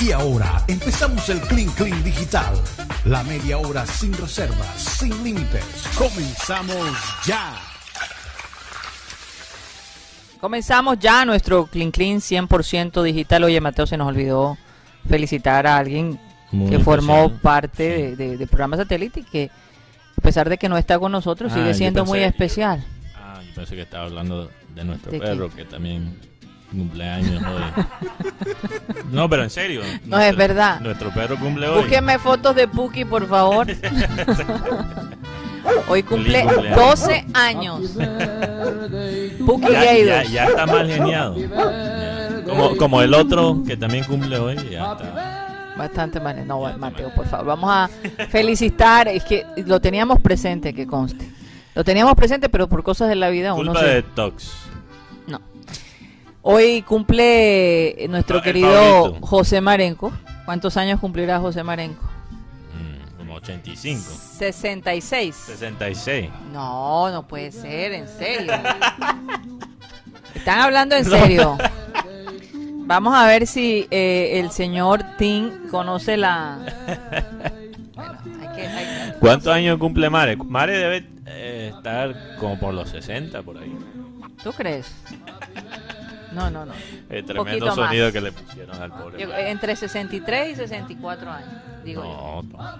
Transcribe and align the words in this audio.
Y 0.00 0.12
ahora 0.12 0.62
empezamos 0.68 1.28
el 1.28 1.40
Clean 1.40 1.68
Clean 1.72 2.02
Digital. 2.04 2.54
La 3.04 3.22
media 3.24 3.58
hora 3.58 3.84
sin 3.86 4.12
reservas, 4.12 4.80
sin 4.80 5.10
límites. 5.24 5.64
Comenzamos 5.96 6.96
ya. 7.26 7.54
Comenzamos 10.40 10.98
ya 11.00 11.24
nuestro 11.24 11.66
Clean 11.66 11.90
Clean 11.90 12.18
100% 12.18 13.02
digital. 13.02 13.44
Oye, 13.44 13.60
Mateo, 13.60 13.86
se 13.86 13.96
nos 13.96 14.06
olvidó 14.08 14.56
felicitar 15.08 15.66
a 15.66 15.76
alguien 15.78 16.18
Muy 16.52 16.70
que 16.70 16.78
formó 16.78 17.30
parte 17.38 17.82
de, 17.82 18.16
de- 18.16 18.36
de 18.36 18.46
programa 18.46 18.76
satélite 18.76 19.20
y 19.20 19.24
que, 19.24 19.50
a 20.16 20.20
pesar 20.20 20.48
de 20.48 20.58
que 20.58 20.68
no 20.68 20.78
está 20.78 20.98
con 20.98 21.10
nosotros, 21.10 21.50
Ah, 21.52 21.56
sigue 21.56 21.68
yo 21.68 21.74
siendo 21.74 22.04
muy 22.04 22.20
especial. 22.20 22.84
Ah, 23.16 23.40
yo 23.46 23.54
pensé 23.54 23.74
que 23.74 23.82
estaba 23.82 24.04
hablando 24.04 24.48
de 24.74 24.84
nuestro 24.84 25.10
¿De 25.10 25.18
qué? 25.18 25.26
perro, 25.26 25.50
que 25.52 25.64
también 25.64 26.20
cumpleaños 26.70 27.42
hoy. 27.42 27.84
no, 29.10 29.28
pero 29.28 29.42
en 29.44 29.50
serio. 29.50 29.80
No, 30.04 30.18
es 30.18 30.36
verdad. 30.36 30.80
Nuestro 30.80 31.10
perro 31.10 31.36
cumple 31.38 31.66
hoy. 31.68 31.82
Búsquenme 31.82 32.18
fotos 32.18 32.54
de 32.54 32.68
Puki, 32.68 33.04
por 33.04 33.26
favor. 33.26 33.66
Hoy 35.88 36.02
cumple 36.02 36.38
Feliz 36.40 36.52
cumpleaños. 36.54 37.00
12 37.00 37.26
años. 37.34 37.80
Puki 39.44 39.72
ya, 39.72 39.94
ya, 39.98 40.22
ya 40.24 40.44
está 40.46 40.66
mal 40.66 40.88
geniado. 40.88 41.36
Ya. 41.36 42.42
Como, 42.46 42.76
como 42.76 43.02
el 43.02 43.12
otro 43.12 43.62
que 43.66 43.76
también 43.76 44.04
cumple 44.04 44.38
hoy, 44.38 44.56
ya 44.70 44.92
está. 44.92 45.74
Bastante 45.76 46.20
mal. 46.20 46.46
No, 46.46 46.60
Mateo, 46.78 47.12
por 47.14 47.26
favor. 47.26 47.46
Vamos 47.46 47.70
a 47.70 47.90
felicitar. 48.30 49.08
Es 49.08 49.24
que 49.24 49.44
lo 49.66 49.80
teníamos 49.80 50.20
presente, 50.20 50.72
que 50.72 50.86
conste. 50.86 51.28
Lo 51.74 51.84
teníamos 51.84 52.14
presente, 52.14 52.48
pero 52.48 52.66
por 52.68 52.82
cosas 52.82 53.08
de 53.08 53.14
la 53.16 53.28
vida 53.28 53.52
uno 53.52 53.72
Culpa 53.72 53.80
se- 53.80 53.86
de 53.94 54.02
Tox. 54.02 54.50
Hoy 56.50 56.80
cumple 56.80 58.06
nuestro 58.08 58.40
querido. 58.40 59.14
José 59.20 59.60
Marenco. 59.60 60.10
¿Cuántos 60.46 60.78
años 60.78 60.98
cumplirá 60.98 61.38
José 61.40 61.62
Marenco? 61.62 62.02
Mm, 62.72 63.18
como 63.18 63.34
85. 63.34 64.00
66. 64.38 65.34
66. 65.34 66.30
No, 66.50 67.10
no 67.10 67.28
puede 67.28 67.52
ser, 67.52 67.92
en 67.92 68.08
serio. 68.08 68.50
Están 70.34 70.60
hablando 70.60 70.96
en 70.96 71.04
serio. 71.04 71.58
Vamos 72.86 73.14
a 73.14 73.26
ver 73.26 73.46
si 73.46 73.86
eh, 73.90 74.40
el 74.40 74.50
señor 74.50 75.02
Tim 75.18 75.68
conoce 75.70 76.16
la... 76.16 76.58
Bueno, 77.94 78.18
hay 78.40 78.56
que- 78.56 78.66
hay 78.66 79.10
que- 79.12 79.18
¿Cuántos 79.18 79.52
años 79.52 79.76
cumple 79.78 80.08
Mare? 80.08 80.36
Mare 80.36 80.78
debe 80.78 81.06
eh, 81.26 81.72
estar 81.76 82.36
como 82.40 82.58
por 82.58 82.72
los 82.72 82.88
60 82.88 83.42
por 83.42 83.58
ahí. 83.58 83.76
¿Tú 84.42 84.50
crees? 84.52 84.90
No, 86.32 86.50
no, 86.50 86.66
no. 86.66 86.72
El 87.08 87.24
poquito 87.24 87.42
tremendo 87.44 87.66
más. 87.66 87.74
sonido 87.74 88.12
que 88.12 88.20
le 88.20 88.32
pusieron 88.32 88.80
al 88.82 88.90
pobre. 88.92 89.20
Yo- 89.20 89.34
entre 89.36 89.74
63 89.76 90.52
y 90.52 90.56
64 90.56 91.30
años, 91.30 91.48
digo 91.84 92.02
yo. 92.04 92.42
No, 92.52 92.72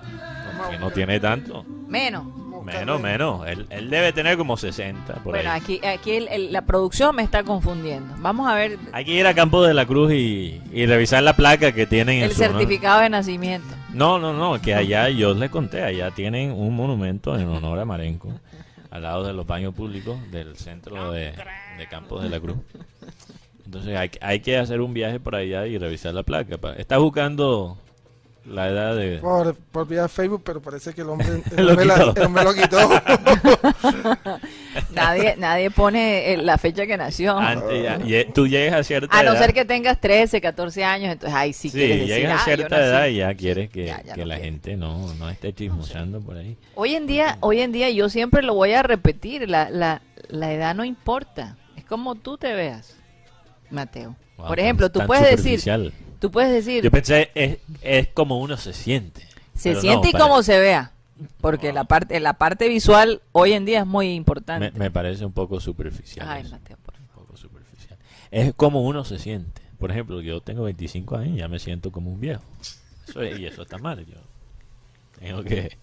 no, 0.62 0.70
que 0.70 0.78
no 0.78 0.90
tiene 0.90 1.18
tanto. 1.20 1.64
Menos. 1.86 2.24
Menos, 2.64 3.00
menos. 3.00 3.46
Él, 3.46 3.66
él 3.70 3.88
debe 3.88 4.12
tener 4.12 4.36
como 4.36 4.58
60 4.58 5.14
por 5.14 5.32
Bueno, 5.32 5.50
ahí. 5.50 5.60
aquí, 5.60 5.86
aquí 5.86 6.10
el- 6.16 6.28
el- 6.28 6.52
la 6.52 6.62
producción 6.62 7.16
me 7.16 7.22
está 7.22 7.42
confundiendo. 7.42 8.14
Vamos 8.18 8.46
a 8.46 8.54
ver 8.56 8.78
Hay 8.92 9.06
que 9.06 9.12
ir 9.12 9.26
a 9.26 9.32
Campo 9.32 9.62
de 9.64 9.72
la 9.72 9.86
Cruz 9.86 10.12
y, 10.12 10.60
y 10.70 10.84
revisar 10.84 11.22
la 11.22 11.32
placa 11.34 11.72
que 11.72 11.86
tienen 11.86 12.18
en 12.18 12.24
el 12.24 12.32
su 12.32 12.42
honor. 12.42 12.58
certificado 12.58 13.00
de 13.00 13.08
nacimiento. 13.08 13.68
No, 13.94 14.18
no, 14.18 14.34
no, 14.34 14.60
que 14.60 14.74
allá 14.74 15.08
yo 15.08 15.32
les 15.32 15.48
conté, 15.50 15.82
allá 15.82 16.10
tienen 16.10 16.50
un 16.52 16.76
monumento 16.76 17.38
en 17.38 17.48
honor 17.48 17.78
a 17.78 17.86
Marenco, 17.86 18.28
al 18.90 19.02
lado 19.02 19.24
de 19.24 19.32
los 19.32 19.46
baños 19.46 19.72
públicos 19.74 20.18
del 20.30 20.54
centro 20.56 21.10
de, 21.12 21.32
de 21.78 21.86
Campos 21.88 22.22
de 22.22 22.28
la 22.28 22.38
Cruz. 22.38 22.58
Entonces 23.78 23.96
hay, 23.98 24.08
que- 24.08 24.18
hay 24.22 24.40
que 24.40 24.56
hacer 24.58 24.80
un 24.80 24.92
viaje 24.94 25.20
por 25.20 25.34
allá 25.36 25.66
y 25.66 25.78
revisar 25.78 26.14
la 26.14 26.22
placa. 26.22 26.58
pa- 26.58 26.74
Está 26.74 26.98
buscando 26.98 27.78
la 28.44 28.68
edad 28.68 28.96
de... 28.96 29.18
Por, 29.18 29.54
por 29.54 29.86
vía 29.86 30.08
Facebook, 30.08 30.42
pero 30.44 30.60
parece 30.62 30.94
que 30.94 31.02
el 31.02 31.08
hombre, 31.10 31.28
el 31.56 31.64
Lo 31.66 31.70
hombre, 31.72 31.84
la- 31.86 31.94
quitó. 31.98 32.14
el 32.20 32.26
hombre 32.26 32.44
lo 32.44 32.54
quitó. 32.54 32.78
Nadie, 34.94 35.34
nadie 35.36 35.70
pone 35.70 36.32
eh, 36.32 36.36
la 36.38 36.56
fecha 36.58 36.86
que 36.86 36.96
nació. 36.96 37.36
Antes 37.38 37.82
ya- 37.82 37.98
y- 38.20 38.24
tú 38.32 38.46
llegas 38.46 38.80
a 38.80 38.84
cierta 38.84 39.16
A 39.18 39.22
no 39.22 39.32
edad. 39.32 39.40
ser 39.40 39.52
que 39.54 39.64
tengas 39.64 40.00
13, 40.00 40.40
14 40.40 40.84
años, 40.84 41.12
entonces 41.12 41.36
ahí 41.36 41.52
sí, 41.52 41.68
Sí, 41.68 41.78
quieres 41.78 42.00
decir, 42.00 42.14
llegas 42.16 42.38
"Ah, 42.38 42.42
a 42.42 42.44
cierta 42.44 42.68
nací". 42.78 42.88
edad 42.88 43.06
y 43.06 43.14
ya 43.16 43.34
quieres 43.34 43.70
que, 43.70 43.86
Ya, 43.86 44.02
ya 44.02 44.14
que 44.14 44.20
no 44.20 44.26
la 44.26 44.34
quiero. 44.36 44.44
gente 44.52 44.76
no, 44.76 45.14
no 45.14 45.28
esté 45.30 45.52
chismoseando 45.52 46.20
por 46.20 46.36
ahí. 46.36 46.56
Hoy 46.74 46.94
en 46.94 47.06
día, 47.06 47.38
hoy 47.40 47.60
en 47.60 47.72
día 47.72 47.90
yo 47.90 48.08
siempre 48.08 48.42
lo 48.42 48.54
voy 48.54 48.72
a 48.72 48.82
repetir, 48.82 49.48
la, 49.48 49.68
la, 49.70 50.02
la 50.28 50.52
edad 50.52 50.74
no 50.74 50.84
importa, 50.84 51.56
es 51.76 51.84
como 51.84 52.14
tú 52.14 52.38
te 52.38 52.52
veas, 52.54 52.96
Mateo. 53.70 54.16
Wow, 54.36 54.46
Por 54.48 54.60
ejemplo, 54.60 54.90
tú 54.90 55.00
puedes 55.06 55.36
decir, 55.42 55.82
tú 56.20 56.30
puedes 56.30 56.52
decir, 56.52 56.82
Yo 56.84 56.90
pensé, 56.90 57.30
es, 57.34 57.58
es 57.82 58.08
como 58.08 58.38
uno 58.40 58.56
se 58.56 58.72
siente. 58.72 59.22
se 59.54 59.70
pero 59.70 59.74
no, 59.76 59.80
siente 59.80 60.08
y 60.08 60.12
para- 60.12 60.24
como 60.24 60.42
se 60.42 60.58
vea, 60.60 60.92
porque 61.40 61.72
la 61.72 61.84
parte, 61.84 62.20
la 62.20 62.34
parte 62.34 62.68
visual 62.68 63.20
hoy 63.32 63.52
en 63.52 63.64
día 63.64 63.80
es 63.80 63.86
muy 63.86 64.14
importante. 64.14 64.70
Me, 64.72 64.78
me 64.78 64.90
parece 64.90 65.24
un 65.24 65.32
poco 65.32 65.58
superficial. 65.60 66.26
Ay. 66.28 66.44
Mateo, 66.44 66.76
por 66.84 66.94
favor. 66.94 67.08
Un 67.20 67.24
poco 67.26 67.36
superficial. 67.36 67.98
Es 68.30 68.54
como 68.54 68.82
uno 68.82 69.04
se 69.04 69.18
siente. 69.18 69.62
Por 69.78 69.90
ejemplo, 69.90 70.20
yo 70.20 70.40
tengo 70.40 70.64
25 70.64 71.16
años 71.16 71.36
y 71.36 71.38
ya 71.38 71.48
me 71.48 71.58
siento 71.58 71.90
como 71.92 72.10
un 72.10 72.20
viejo. 72.20 72.42
Eso 73.08 73.22
es- 73.22 73.38
y 73.38 73.46
eso 73.46 73.62
está 73.62 73.78
mal. 73.78 74.04
Yo 74.06 74.16
tengo 75.18 75.42
que. 75.42 75.76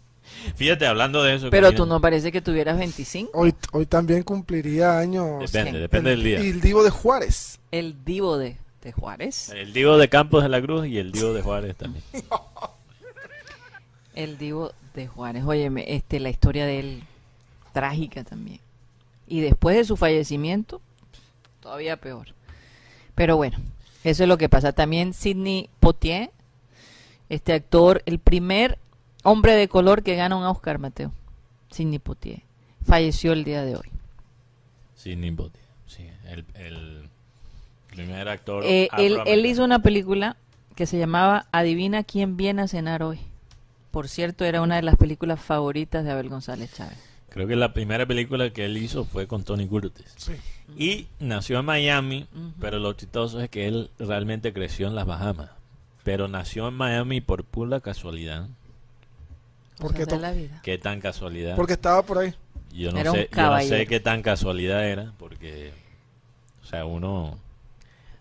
Fíjate, 0.56 0.86
hablando 0.88 1.24
de 1.24 1.36
eso. 1.36 1.50
Pero 1.50 1.68
Karina, 1.68 1.78
tú 1.78 1.86
no 1.86 2.00
parece 2.02 2.32
que 2.32 2.42
tuvieras 2.42 2.78
25. 2.78 3.32
Hoy, 3.34 3.54
hoy 3.72 3.86
también 3.86 4.24
cumpliría 4.24 4.98
años 4.98 5.40
Depende, 5.52 5.72
Sí. 5.72 5.78
depende 5.78 6.10
del 6.12 6.24
día. 6.24 6.40
el, 6.40 6.46
el 6.46 6.62
Divo 6.62 6.84
de 6.84 6.90
Juárez. 6.90 7.60
El 7.72 8.04
divo 8.06 8.38
de, 8.38 8.58
de 8.82 8.92
Juárez. 8.92 9.50
El 9.50 9.74
Divo 9.74 9.98
de 9.98 10.08
Campos 10.10 10.44
de 10.44 10.50
la 10.50 10.62
Cruz 10.62 10.88
y 10.88 10.98
el 10.98 11.12
Divo 11.12 11.34
de 11.34 11.42
Juárez 11.42 11.76
también. 11.76 12.04
El 14.14 14.38
divo 14.38 14.72
de 14.94 15.08
Juárez. 15.08 15.44
Óyeme, 15.44 15.84
este, 15.88 16.20
la 16.20 16.30
historia 16.30 16.66
de 16.66 16.80
él, 16.80 17.04
trágica 17.74 18.24
también. 18.24 18.60
Y 19.28 19.42
después 19.42 19.76
de 19.76 19.84
su 19.84 19.98
fallecimiento, 19.98 20.82
todavía 21.60 21.98
peor. 21.98 22.28
Pero 23.14 23.36
bueno, 23.36 23.58
eso 24.04 24.24
es 24.24 24.30
lo 24.30 24.38
que 24.38 24.48
pasa. 24.50 24.72
También 24.72 25.14
Sidney 25.14 25.70
Poitier, 25.82 26.32
este 27.28 27.54
actor, 27.54 28.04
el 28.06 28.20
primer 28.20 28.78
hombre 29.26 29.54
de 29.54 29.68
color 29.68 30.04
que 30.04 30.16
gana 30.16 30.36
un 30.36 30.44
Oscar, 30.44 30.80
Mateo. 30.80 31.12
Sidney 31.72 32.00
Poitier. 32.00 32.44
Falleció 32.86 33.34
el 33.34 33.44
día 33.44 33.64
de 33.64 33.76
hoy. 33.76 33.90
Sidney 34.96 35.32
Poitier. 35.32 35.66
Sí, 35.88 36.08
el, 36.28 36.46
el 36.54 37.10
primer 37.88 38.30
actor. 38.30 38.64
Eh, 38.66 38.88
él, 38.98 39.46
hizo 39.46 39.64
una 39.64 39.80
película 39.80 40.38
que 40.76 40.86
se 40.86 40.98
llamaba 40.98 41.48
Adivina 41.52 42.04
quién 42.04 42.38
viene 42.38 42.62
a 42.62 42.68
cenar 42.68 43.04
hoy. 43.04 43.20
Por 43.92 44.08
cierto, 44.08 44.46
era 44.46 44.62
una 44.62 44.76
de 44.76 44.82
las 44.84 44.96
películas 44.96 45.40
favoritas 45.40 46.04
de 46.04 46.12
Abel 46.12 46.30
González 46.30 46.74
Chávez. 46.74 46.98
Creo 47.30 47.48
que 47.48 47.56
la 47.56 47.74
primera 47.74 48.06
película 48.06 48.52
que 48.52 48.66
él 48.66 48.78
hizo 48.78 49.04
fue 49.04 49.28
con 49.28 49.44
Tony 49.44 49.68
Curtis. 49.68 50.14
Sí. 50.16 50.34
Y 50.78 51.08
nació 51.20 51.60
en 51.60 51.66
Miami, 51.66 52.28
pero 52.60 52.80
lo 52.80 52.94
chistoso 52.94 53.42
es 53.42 53.50
que 53.50 53.68
él 53.68 53.90
realmente 54.00 54.54
creció 54.54 54.88
en 54.88 54.96
las 54.96 55.06
Bahamas. 55.06 55.50
Pero 56.04 56.28
nació 56.28 56.68
en 56.68 56.76
Miami 56.76 57.22
por 57.22 57.44
pura 57.44 57.82
casualidad. 57.82 58.48
¿Por 59.78 59.94
qué 59.94 60.04
Cosas 60.04 60.08
de 60.08 60.16
to- 60.16 60.22
la 60.22 60.32
vida. 60.32 60.60
¿Qué 60.64 60.78
tan 60.78 61.02
casualidad? 61.02 61.56
Porque 61.56 61.74
estaba 61.74 62.04
por 62.04 62.18
ahí. 62.20 62.34
yo 62.72 62.92
no 62.92 63.00
Era 63.00 63.12
un 63.12 63.18
sé, 63.18 63.24
yo 63.24 63.30
no 63.32 63.36
caballero. 63.36 63.78
sé 63.78 63.88
qué 63.88 64.00
tan 64.00 64.22
casualidad 64.22 64.86
era, 64.88 65.14
porque, 65.18 65.72
o 66.62 66.66
sea, 66.66 66.86
uno 66.86 67.38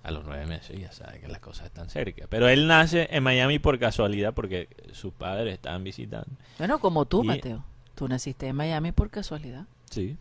a 0.02 0.10
los 0.10 0.24
nueve 0.24 0.46
meses 0.46 0.78
ya 0.78 0.92
sabe 0.92 1.18
que 1.20 1.28
las 1.28 1.40
cosas 1.40 1.66
están 1.66 1.88
cerca. 1.88 2.26
Pero 2.28 2.48
él 2.48 2.66
nace 2.66 3.08
en 3.10 3.22
Miami 3.22 3.58
por 3.58 3.78
casualidad, 3.78 4.34
porque 4.34 4.68
sus 4.92 5.12
padres 5.14 5.54
estaban 5.54 5.82
visitando. 5.82 6.28
Bueno, 6.58 6.78
como 6.78 7.04
tú, 7.06 7.24
Y- 7.24 7.28
Mateo. 7.28 7.64
Tú 7.94 8.08
naciste 8.08 8.48
en 8.48 8.56
Miami 8.56 8.90
por 8.92 9.08
casualidad. 9.10 9.64
Sí, 9.88 10.16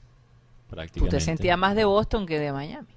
Tú 0.69 0.75
prácticamente. 0.75 1.17
te 1.17 1.21
sentías 1.23 1.57
más 1.57 1.75
de 1.75 1.85
Boston 1.85 2.25
que 2.27 2.39
de 2.39 2.51
Miami. 2.53 2.87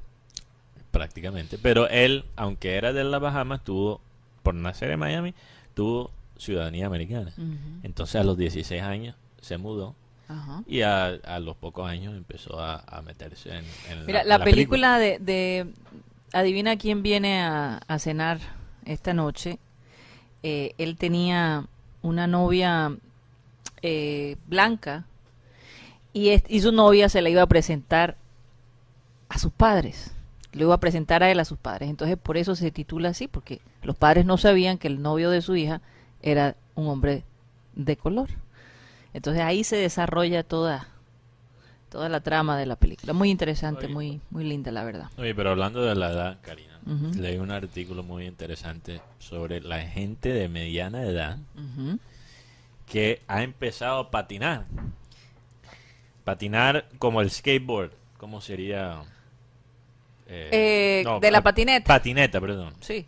prácticamente. 0.90 1.58
Pero 1.58 1.88
él, 1.88 2.24
aunque 2.36 2.76
era 2.76 2.92
de 2.92 3.04
las 3.04 3.20
Bahamas, 3.20 3.62
tuvo, 3.64 4.00
por 4.42 4.54
nacer 4.54 4.90
en 4.90 4.98
Miami, 4.98 5.34
tuvo 5.74 6.10
ciudadanía 6.38 6.86
americana. 6.86 7.32
Entonces 7.82 8.16
a 8.20 8.24
los 8.24 8.36
16 8.36 8.82
años 8.82 9.16
se 9.40 9.58
mudó 9.58 9.94
Ajá. 10.28 10.62
y 10.66 10.82
a, 10.82 11.06
a 11.06 11.38
los 11.40 11.56
pocos 11.56 11.88
años 11.88 12.14
empezó 12.16 12.60
a, 12.60 12.80
a 12.86 13.02
meterse 13.02 13.50
en, 13.50 13.64
en 13.90 14.06
Mira, 14.06 14.24
la, 14.24 14.42
película, 14.42 14.98
De, 14.98 15.18
de 15.18 15.66
Adivina 16.32 16.76
quién 16.76 17.02
viene 17.02 17.40
a, 17.42 17.78
a 17.86 17.98
cenar 17.98 18.38
esta 18.84 19.14
noche. 19.14 19.58
eh, 20.42 20.72
él 20.78 20.96
tenía 20.96 21.66
una 22.02 22.26
novia 22.26 22.96
eh, 23.82 24.36
blanca 24.46 25.04
y, 26.12 26.30
es- 26.30 26.44
y 26.48 26.60
su 26.60 26.72
novia 26.72 27.08
se 27.08 27.22
la 27.22 27.28
iba 27.30 27.42
a 27.42 27.46
presentar 27.46 28.16
a 29.28 29.38
sus 29.38 29.52
padres. 29.52 30.12
Lo 30.52 30.62
iba 30.64 30.74
a 30.74 30.80
presentar 30.80 31.22
a 31.22 31.30
él 31.30 31.38
a 31.40 31.44
sus 31.44 31.58
padres. 31.58 31.90
Entonces 31.90 32.16
por 32.16 32.36
eso 32.36 32.54
se 32.56 32.70
titula 32.70 33.10
así, 33.10 33.28
porque 33.28 33.60
los 33.82 33.96
padres 33.96 34.24
no 34.24 34.38
sabían 34.38 34.78
que 34.78 34.88
el 34.88 35.02
novio 35.02 35.30
de 35.30 35.42
su 35.42 35.54
hija 35.56 35.82
era 36.30 36.56
un 36.74 36.88
hombre 36.88 37.24
de 37.74 37.96
color. 37.96 38.28
Entonces 39.14 39.42
ahí 39.42 39.64
se 39.64 39.76
desarrolla 39.76 40.42
toda 40.42 40.88
toda 41.88 42.08
la 42.08 42.20
trama 42.20 42.58
de 42.58 42.66
la 42.66 42.76
película. 42.76 43.12
Muy 43.12 43.30
interesante, 43.30 43.86
Oye. 43.86 43.94
muy 43.94 44.20
muy 44.30 44.44
linda 44.44 44.70
la 44.72 44.84
verdad. 44.84 45.08
Oye, 45.16 45.34
pero 45.34 45.50
hablando 45.50 45.82
de 45.82 45.94
la 45.94 46.10
edad, 46.10 46.38
Karina, 46.42 46.78
leí 47.16 47.38
un 47.38 47.50
artículo 47.50 48.02
muy 48.02 48.26
interesante 48.26 49.00
sobre 49.18 49.60
la 49.60 49.80
gente 49.80 50.28
de 50.30 50.48
mediana 50.48 51.02
edad 51.04 51.38
que 52.86 53.22
ha 53.28 53.42
empezado 53.42 53.98
a 54.00 54.10
patinar. 54.10 54.66
Patinar 56.24 56.86
como 56.98 57.20
el 57.20 57.30
skateboard. 57.30 57.92
¿Cómo 58.18 58.40
sería? 58.40 59.02
Eh, 60.26 60.50
Eh, 60.52 61.02
no, 61.04 61.20
de 61.20 61.30
la 61.30 61.38
pa- 61.40 61.50
patineta. 61.50 61.86
Patineta, 61.86 62.40
perdón. 62.40 62.74
Sí. 62.80 63.06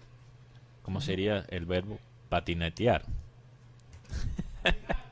¿Cómo 0.82 1.00
sería 1.00 1.44
el 1.48 1.66
verbo 1.66 1.98
patinetear? 2.28 3.02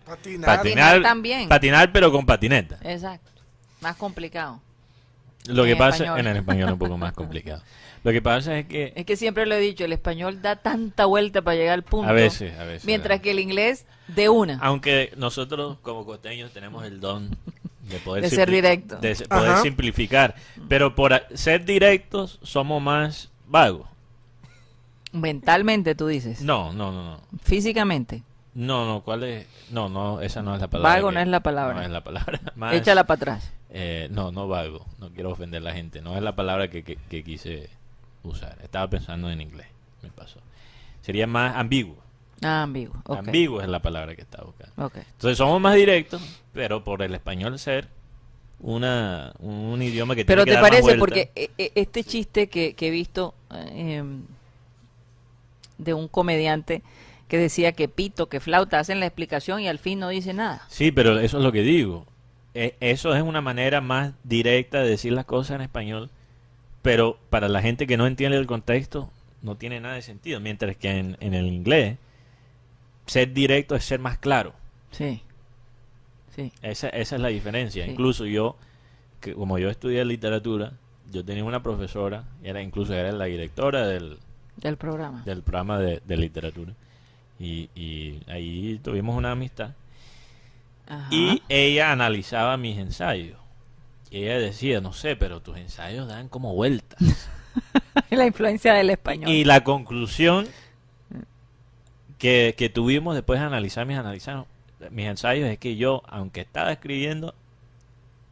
Patinar. 0.06 0.58
Patinar 0.58 1.02
también. 1.02 1.48
Patinar, 1.48 1.90
pero 1.92 2.12
con 2.12 2.24
patineta. 2.24 2.78
Exacto. 2.84 3.30
Más 3.80 3.96
complicado. 3.96 4.60
Lo 5.46 5.64
que 5.64 5.72
En 5.72 5.78
pasa 5.78 6.04
español. 6.04 6.20
en 6.20 6.26
el 6.28 6.36
español 6.38 6.68
es 6.68 6.72
un 6.74 6.78
poco 6.78 6.96
más 6.98 7.12
complicado. 7.14 7.62
Lo 8.04 8.12
que 8.12 8.22
pasa 8.22 8.56
es 8.58 8.66
que 8.66 8.92
Es 8.94 9.04
que 9.04 9.16
siempre 9.16 9.46
lo 9.46 9.54
he 9.56 9.60
dicho, 9.60 9.84
el 9.84 9.92
español 9.92 10.40
da 10.42 10.56
tanta 10.56 11.06
vuelta 11.06 11.42
para 11.42 11.56
llegar 11.56 11.74
al 11.74 11.82
punto. 11.82 12.08
a 12.08 12.12
veces, 12.12 12.56
a 12.58 12.64
veces. 12.64 12.84
Mientras 12.84 13.20
que 13.20 13.32
el 13.32 13.40
inglés 13.40 13.84
de 14.08 14.28
una. 14.28 14.58
Aunque 14.62 15.12
nosotros 15.16 15.78
como 15.82 16.04
costeños 16.04 16.52
tenemos 16.52 16.84
el 16.84 17.00
don 17.00 17.30
de 17.82 17.98
poder 17.98 18.22
De 18.22 18.30
ser 18.30 18.48
directo. 18.50 18.96
de 18.98 19.14
poder 19.16 19.50
Ajá. 19.50 19.62
simplificar, 19.62 20.36
pero 20.68 20.94
por 20.94 21.20
ser 21.34 21.64
directos 21.64 22.38
somos 22.42 22.80
más 22.80 23.28
vagos. 23.48 23.88
Mentalmente 25.16 25.94
tú 25.94 26.06
dices. 26.06 26.42
No, 26.42 26.72
no, 26.72 26.92
no, 26.92 27.02
no. 27.04 27.20
Físicamente. 27.42 28.22
No, 28.54 28.86
no, 28.86 29.02
¿cuál 29.02 29.22
es? 29.24 29.46
No, 29.70 29.88
no, 29.88 30.20
esa 30.22 30.40
no 30.42 30.54
es 30.54 30.60
la 30.60 30.68
palabra. 30.68 30.94
Vago 30.94 31.08
que- 31.08 31.14
no 31.14 31.20
es 31.20 31.28
la 31.28 31.40
palabra. 31.40 31.74
No 31.74 31.82
es 31.82 31.90
la 31.90 32.02
palabra. 32.04 32.40
Más, 32.56 32.74
Échala 32.74 33.04
para 33.06 33.16
atrás. 33.16 33.52
eh, 33.70 34.08
no, 34.10 34.32
no 34.32 34.48
vago. 34.48 34.86
No 34.98 35.10
quiero 35.10 35.30
ofender 35.30 35.60
a 35.60 35.64
la 35.64 35.72
gente. 35.74 36.00
No 36.00 36.16
es 36.16 36.22
la 36.22 36.34
palabra 36.36 36.68
que, 36.68 36.82
que- 36.82 36.96
que 36.96 37.22
quise 37.22 37.68
usar. 38.22 38.56
Estaba 38.62 38.88
pensando 38.88 39.30
en 39.30 39.40
inglés. 39.42 39.66
Me 40.02 40.10
pasó. 40.10 40.40
Sería 41.02 41.26
más 41.26 41.54
ambiguo. 41.56 41.96
Ah, 42.42 42.62
ambiguo. 42.62 42.96
ok. 43.04 43.18
Ambiguo 43.18 43.60
es 43.60 43.68
la 43.68 43.80
palabra 43.80 44.14
que 44.14 44.22
estaba 44.22 44.44
buscando. 44.44 44.72
Ok. 44.86 44.96
Entonces 44.96 45.36
somos 45.38 45.60
más 45.60 45.74
directos, 45.74 46.20
pero 46.52 46.82
por 46.84 47.02
el 47.02 47.14
español 47.14 47.58
ser 47.58 47.88
una, 48.60 49.32
un 49.38 49.80
idioma 49.82 50.14
que 50.14 50.24
Pero 50.24 50.44
tiene 50.44 50.58
que 50.60 50.66
te 50.66 50.74
dar 50.74 50.82
parece, 50.82 50.98
porque 50.98 51.30
eh, 51.34 51.50
eh, 51.58 51.72
este 51.74 52.04
chiste 52.04 52.48
que, 52.48 52.74
que 52.74 52.88
he 52.88 52.90
visto 52.90 53.34
eh, 53.52 53.96
em, 53.98 54.22
de 55.78 55.94
un 55.94 56.08
comediante 56.08 56.82
que 57.28 57.38
decía 57.38 57.72
que 57.72 57.88
pito, 57.88 58.28
que 58.28 58.40
flauta, 58.40 58.78
hacen 58.78 59.00
la 59.00 59.06
explicación 59.06 59.60
y 59.60 59.68
al 59.68 59.78
fin 59.78 59.98
no 59.98 60.08
dice 60.10 60.32
nada. 60.32 60.62
Sí, 60.68 60.92
pero 60.92 61.18
eso 61.18 61.38
es 61.38 61.44
lo 61.44 61.52
que 61.52 61.62
digo. 61.62 62.06
E- 62.54 62.76
Eso 62.80 63.14
es 63.14 63.22
una 63.22 63.40
manera 63.40 63.80
más 63.80 64.12
directa 64.24 64.80
de 64.80 64.88
decir 64.90 65.12
las 65.12 65.24
cosas 65.24 65.56
en 65.56 65.62
español, 65.62 66.08
pero 66.82 67.18
para 67.30 67.48
la 67.48 67.60
gente 67.62 67.86
que 67.86 67.96
no 67.96 68.06
entiende 68.06 68.38
el 68.38 68.46
contexto 68.46 69.10
no 69.42 69.56
tiene 69.56 69.80
nada 69.80 69.96
de 69.96 70.02
sentido. 70.02 70.40
Mientras 70.40 70.76
que 70.76 70.88
en, 70.90 71.16
en 71.20 71.34
el 71.34 71.46
inglés, 71.48 71.98
ser 73.06 73.32
directo 73.32 73.74
es 73.74 73.84
ser 73.84 73.98
más 74.00 74.18
claro. 74.18 74.52
Sí. 74.92 75.20
Sí. 76.34 76.52
Esa, 76.62 76.88
esa 76.90 77.16
es 77.16 77.22
la 77.22 77.28
diferencia. 77.28 77.84
Sí. 77.84 77.90
Incluso 77.90 78.24
yo, 78.26 78.56
que 79.20 79.34
como 79.34 79.58
yo 79.58 79.68
estudié 79.68 80.04
literatura, 80.04 80.72
yo 81.10 81.24
tenía 81.24 81.44
una 81.44 81.62
profesora, 81.62 82.24
era 82.42 82.62
incluso 82.62 82.94
era 82.94 83.10
la 83.12 83.24
directora 83.26 83.86
del, 83.86 84.18
Del 84.56 84.76
programa. 84.76 85.22
del 85.24 85.42
programa 85.42 85.78
de, 85.78 86.00
de 86.04 86.16
literatura. 86.16 86.72
Y, 87.38 87.68
y 87.74 88.20
ahí 88.28 88.80
tuvimos 88.82 89.16
una 89.16 89.32
amistad. 89.32 89.70
Ajá. 90.88 91.08
Y 91.10 91.42
ella 91.48 91.92
analizaba 91.92 92.56
mis 92.56 92.78
ensayos. 92.78 93.38
Y 94.10 94.22
ella 94.24 94.38
decía, 94.38 94.80
no 94.80 94.92
sé, 94.92 95.16
pero 95.16 95.40
tus 95.40 95.56
ensayos 95.58 96.08
dan 96.08 96.28
como 96.28 96.54
vueltas. 96.54 96.98
la 98.10 98.26
influencia 98.26 98.72
del 98.74 98.90
español. 98.90 99.30
y 99.30 99.44
la 99.44 99.62
conclusión 99.64 100.46
que, 102.18 102.54
que 102.56 102.68
tuvimos 102.68 103.14
después 103.14 103.40
de 103.40 103.46
analizar 103.46 103.84
mis, 103.86 103.98
analizar 103.98 104.46
mis 104.90 105.06
ensayos 105.06 105.48
es 105.48 105.58
que 105.58 105.76
yo, 105.76 106.02
aunque 106.08 106.40
estaba 106.42 106.72
escribiendo 106.72 107.34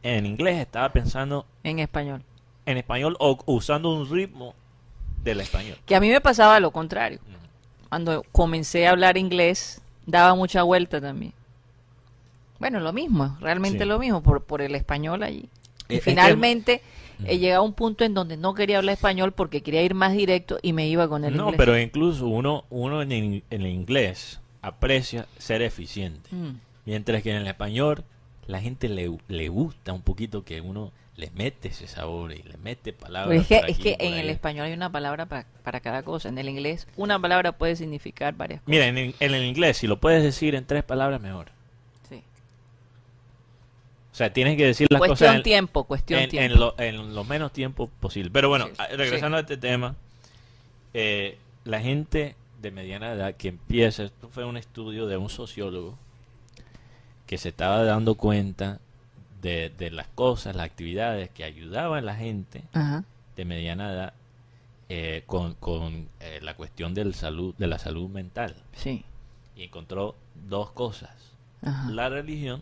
en 0.03 0.25
inglés, 0.25 0.57
estaba 0.59 0.89
pensando 0.91 1.45
En 1.63 1.79
español. 1.79 2.23
en 2.65 2.77
español 2.77 3.15
o 3.19 3.37
usando 3.45 3.93
un 3.93 4.09
ritmo 4.09 4.55
del 5.25 5.41
español. 5.41 5.77
Que 5.85 5.95
a 5.95 5.99
mí 5.99 6.09
me 6.09 6.21
pasaba 6.21 6.59
lo 6.61 6.71
contrario. 6.71 7.19
Cuando 7.89 8.23
comencé 8.31 8.87
a 8.87 8.91
hablar 8.91 9.17
inglés, 9.17 9.81
daba 10.05 10.35
mucha 10.35 10.63
vuelta 10.63 11.01
también. 11.01 11.33
Bueno, 12.59 12.79
lo 12.79 12.93
mismo, 12.93 13.37
realmente 13.41 13.79
Sí. 13.79 13.85
lo 13.85 13.99
mismo, 13.99 14.23
por, 14.23 14.41
por 14.43 14.61
el 14.61 14.75
español 14.75 15.23
allí. 15.23 15.49
Eh, 15.89 15.95
Y 15.97 15.99
finalmente 15.99 16.81
Ujú. 17.19 17.27
he 17.29 17.37
llegado 17.37 17.61
a 17.61 17.65
un 17.65 17.73
punto 17.73 18.03
en 18.05 18.13
donde 18.13 18.37
no 18.37 18.53
quería 18.53 18.77
hablar 18.77 18.93
español 18.93 19.33
porque 19.33 19.61
quería 19.61 19.83
ir 19.83 19.93
más 19.93 20.13
directo 20.13 20.57
y 20.61 20.73
me 20.73 20.87
iba 20.87 21.07
con 21.07 21.25
el 21.25 21.35
No, 21.35 21.43
inglés. 21.45 21.57
pero 21.57 21.77
incluso 21.77 22.27
uno, 22.27 22.63
uno 22.69 23.01
en, 23.01 23.11
el- 23.11 23.43
en 23.49 23.61
el 23.61 23.67
inglés 23.67 24.39
aprecia 24.61 25.27
ser 25.37 25.61
eficiente. 25.61 26.29
Mm. 26.33 26.55
Mientras 26.85 27.21
que 27.21 27.31
en 27.31 27.37
el 27.37 27.47
español 27.47 28.03
la 28.47 28.61
gente 28.61 28.89
le, 28.89 29.11
le 29.27 29.49
gusta 29.49 29.91
un 29.93 30.01
poquito 30.01 30.43
que 30.43 30.61
uno 30.61 30.91
le 31.17 31.31
mete 31.31 31.69
ese 31.69 31.87
sabor 31.87 32.33
y 32.33 32.43
le 32.43 32.57
mete 32.57 32.91
palabras. 32.93 33.27
Pues 33.27 33.41
es 33.43 33.47
que, 33.47 33.59
por 33.61 33.69
es 33.69 33.75
aquí, 33.75 33.83
que 33.83 33.95
por 33.95 34.05
en 34.05 34.13
el 34.15 34.19
allá. 34.21 34.31
español 34.31 34.65
hay 34.65 34.73
una 34.73 34.91
palabra 34.91 35.25
pa- 35.27 35.45
para 35.63 35.79
cada 35.79 36.03
cosa. 36.03 36.27
En 36.29 36.37
el 36.37 36.49
inglés, 36.49 36.87
una 36.97 37.19
palabra 37.19 37.53
puede 37.53 37.75
significar 37.77 38.33
varias 38.35 38.59
cosas. 38.61 38.69
Mira, 38.69 38.87
en, 38.87 38.97
el- 38.97 39.15
en 39.19 39.33
el 39.33 39.43
inglés, 39.45 39.77
si 39.77 39.87
lo 39.87 39.97
puedes 39.99 40.23
decir 40.23 40.55
en 40.55 40.65
tres 40.65 40.83
palabras, 40.83 41.21
mejor. 41.21 41.47
Sí. 42.09 42.21
O 44.11 44.15
sea, 44.15 44.31
tienes 44.33 44.57
que 44.57 44.65
decir 44.65 44.87
las 44.89 44.99
Cuestión 44.99 45.17
cosas 45.27 45.35
en, 45.37 45.43
tiempo, 45.43 45.83
cuestión 45.85 46.19
en, 46.21 46.29
tiempo. 46.29 46.53
en 46.53 46.59
lo, 46.59 46.75
en 46.79 47.15
lo 47.15 47.23
menos 47.23 47.51
tiempo 47.53 47.87
posible. 47.99 48.29
Pero 48.31 48.49
bueno, 48.49 48.67
Sí, 48.67 48.95
regresando 48.95 49.37
a 49.37 49.41
este 49.41 49.57
tema, 49.57 49.95
eh, 50.93 51.37
la 51.65 51.79
gente 51.81 52.35
de 52.61 52.71
mediana 52.71 53.11
edad 53.13 53.35
que 53.35 53.49
empieza, 53.49 54.03
esto 54.03 54.29
fue 54.29 54.43
un 54.45 54.57
estudio 54.57 55.07
de 55.07 55.17
un 55.17 55.29
sociólogo 55.29 55.97
que 57.25 57.37
se 57.37 57.49
estaba 57.49 57.83
dando 57.83 58.15
cuenta 58.15 58.79
de, 59.45 59.69
de 59.77 59.91
las 59.91 60.07
cosas, 60.07 60.55
las 60.55 60.65
actividades 60.65 61.29
que 61.29 61.43
ayudaban 61.43 61.99
a 61.99 62.01
la 62.01 62.15
gente 62.15 62.63
Ajá. 62.73 63.03
de 63.35 63.45
mediana 63.45 63.91
edad 63.93 64.13
eh, 64.89 65.23
con, 65.25 65.53
con 65.55 66.07
eh, 66.19 66.39
la 66.41 66.55
cuestión 66.55 66.93
del 66.93 67.13
salud, 67.13 67.53
de 67.57 67.67
la 67.67 67.77
salud 67.79 68.09
mental. 68.09 68.55
Sí. 68.73 69.03
Y 69.55 69.63
encontró 69.63 70.15
dos 70.49 70.71
cosas, 70.71 71.11
Ajá. 71.63 71.89
la 71.91 72.09
religión 72.09 72.61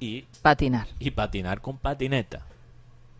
y, 0.00 0.22
Patinar. 0.42 0.86
y 0.98 1.10
patinar 1.10 1.60
con 1.60 1.76
patineta. 1.78 2.42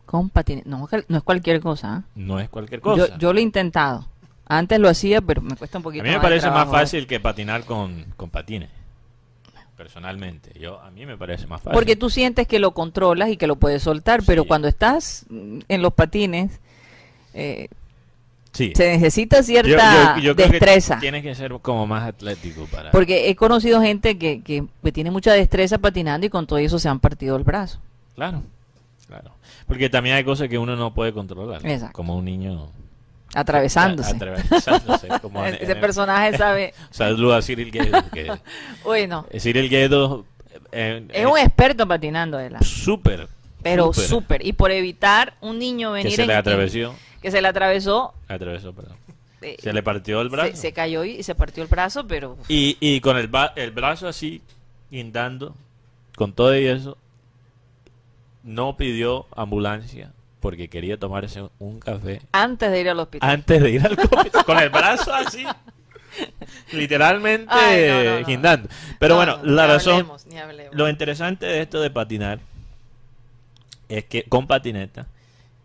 Con 0.06 0.30
patineta. 0.30 0.68
No, 0.68 0.88
no 1.08 1.16
es 1.18 1.22
cualquier 1.22 1.60
cosa. 1.60 1.94
¿ah? 1.96 2.02
No 2.14 2.38
es 2.40 2.48
cualquier 2.48 2.80
cosa. 2.80 3.08
Yo, 3.08 3.18
yo 3.18 3.32
lo 3.32 3.38
he 3.38 3.42
intentado. 3.42 4.06
Antes 4.46 4.78
lo 4.78 4.88
hacía, 4.88 5.20
pero 5.20 5.42
me 5.42 5.54
cuesta 5.56 5.78
un 5.78 5.82
a 5.82 5.84
poquito 5.84 6.04
mí 6.04 6.08
me 6.10 6.16
más 6.16 6.22
parece 6.24 6.46
más 6.46 6.54
trabajo. 6.54 6.72
fácil 6.72 7.06
que 7.06 7.20
patinar 7.20 7.64
con, 7.64 8.06
con 8.16 8.30
patines. 8.30 8.70
Personalmente, 9.78 10.50
yo 10.58 10.80
a 10.80 10.90
mí 10.90 11.06
me 11.06 11.16
parece 11.16 11.46
más 11.46 11.62
fácil. 11.62 11.72
Porque 11.72 11.94
tú 11.96 12.10
sientes 12.10 12.46
que 12.48 12.58
lo 12.58 12.72
controlas 12.72 13.30
y 13.30 13.36
que 13.36 13.46
lo 13.46 13.56
puedes 13.56 13.82
soltar, 13.84 14.22
pero 14.26 14.44
cuando 14.44 14.66
estás 14.68 15.24
en 15.30 15.82
los 15.82 15.94
patines, 15.94 16.58
eh, 17.32 17.68
sí. 18.52 18.72
se 18.74 18.88
necesita 18.90 19.40
cierta 19.44 20.16
yo- 20.16 20.22
yo 20.22 20.34
creo 20.34 20.48
que 20.48 20.52
destreza. 20.58 20.98
tienes 20.98 21.22
que 21.22 21.32
ser 21.36 21.52
como 21.62 21.86
más 21.86 22.02
atlético 22.08 22.66
para. 22.66 22.90
Porque 22.90 23.30
he 23.30 23.36
conocido 23.36 23.80
gente 23.80 24.18
que, 24.18 24.42
que, 24.42 24.64
que 24.82 24.90
tiene 24.92 25.12
mucha 25.12 25.32
destreza 25.32 25.78
patinando 25.78 26.26
y 26.26 26.30
con 26.30 26.46
todo 26.48 26.58
eso 26.58 26.80
se 26.80 26.88
han 26.88 26.98
partido 26.98 27.36
el 27.36 27.44
brazo. 27.44 27.78
Claro, 28.16 28.42
claro. 29.06 29.30
Porque 29.68 29.88
también 29.88 30.16
hay 30.16 30.24
cosas 30.24 30.48
que 30.48 30.58
uno 30.58 30.74
no 30.74 30.92
puede 30.92 31.12
controlar. 31.12 31.64
Exacto. 31.64 31.92
Como 31.94 32.16
un 32.16 32.24
niño 32.24 32.68
Atravesándose. 33.34 34.10
atravesándose, 34.16 35.08
como 35.20 35.44
en- 35.46 35.54
Ese 35.54 35.64
en 35.64 35.70
el- 35.72 35.80
personaje 35.80 36.36
sabe. 36.36 36.74
Saludo 36.90 37.34
a 37.34 37.42
Cyril 37.42 37.70
Guedo. 37.70 38.02
Que, 38.12 38.32
Uy, 38.84 39.06
no. 39.06 39.26
Cyril 39.38 39.68
Guedo 39.68 40.24
eh, 40.72 41.06
Es 41.12 41.26
un 41.26 41.38
experto 41.38 41.86
patinando, 41.86 42.38
él. 42.40 42.56
súper. 42.62 43.28
Pero 43.62 43.92
súper. 43.92 44.46
Y 44.46 44.52
por 44.52 44.70
evitar 44.70 45.34
un 45.40 45.58
niño 45.58 45.92
venir 45.92 46.10
Que 46.10 46.16
se 46.16 46.22
en- 46.22 46.28
le 46.28 46.34
atravesó. 46.36 46.94
que 47.20 47.30
se 47.30 47.42
le 47.42 47.48
atravesó, 47.48 48.14
Atravesó, 48.28 48.72
perdón. 48.72 48.96
eh, 49.42 49.56
Se 49.60 49.72
le 49.72 49.82
partió 49.82 50.20
el 50.20 50.28
brazo. 50.28 50.50
se, 50.52 50.56
se 50.56 50.72
cayó 50.72 51.04
y 51.04 51.22
se 51.22 51.34
partió 51.34 51.62
el 51.62 51.68
brazo, 51.68 52.06
pero 52.06 52.38
Y, 52.48 52.76
y 52.80 53.00
con 53.00 53.16
el, 53.18 53.28
el 53.56 53.70
brazo 53.72 54.06
así, 54.08 54.40
guindando, 54.90 55.54
con 56.16 56.32
todo 56.32 56.56
y 56.56 56.66
eso, 56.66 56.96
no 58.44 58.76
pidió 58.76 59.26
ambulancia 59.36 60.12
porque 60.40 60.68
quería 60.68 60.98
tomarse 60.98 61.42
un 61.58 61.80
café 61.80 62.22
antes 62.32 62.70
de 62.70 62.80
ir 62.80 62.88
al 62.88 63.00
hospital. 63.00 63.28
antes 63.30 63.62
de 63.62 63.70
ir 63.70 63.84
al 63.86 63.96
COVID. 63.96 64.30
con 64.46 64.58
el 64.58 64.70
brazo 64.70 65.12
así, 65.14 65.44
literalmente 66.72 67.46
Ay, 67.52 67.88
no, 67.88 68.04
no, 68.04 68.20
no. 68.20 68.26
guindando. 68.26 68.68
Pero 68.98 69.14
No, 69.14 69.16
bueno, 69.18 69.36
no, 69.42 69.52
la 69.52 69.66
ni 69.66 69.72
razón, 69.72 69.92
hablemos, 69.94 70.26
ni 70.26 70.38
hablemos. 70.38 70.74
lo 70.74 70.88
interesante 70.88 71.46
de 71.46 71.62
esto 71.62 71.80
de 71.80 71.90
patinar 71.90 72.40
es 73.88 74.04
que 74.04 74.24
con 74.24 74.46
patineta, 74.46 75.06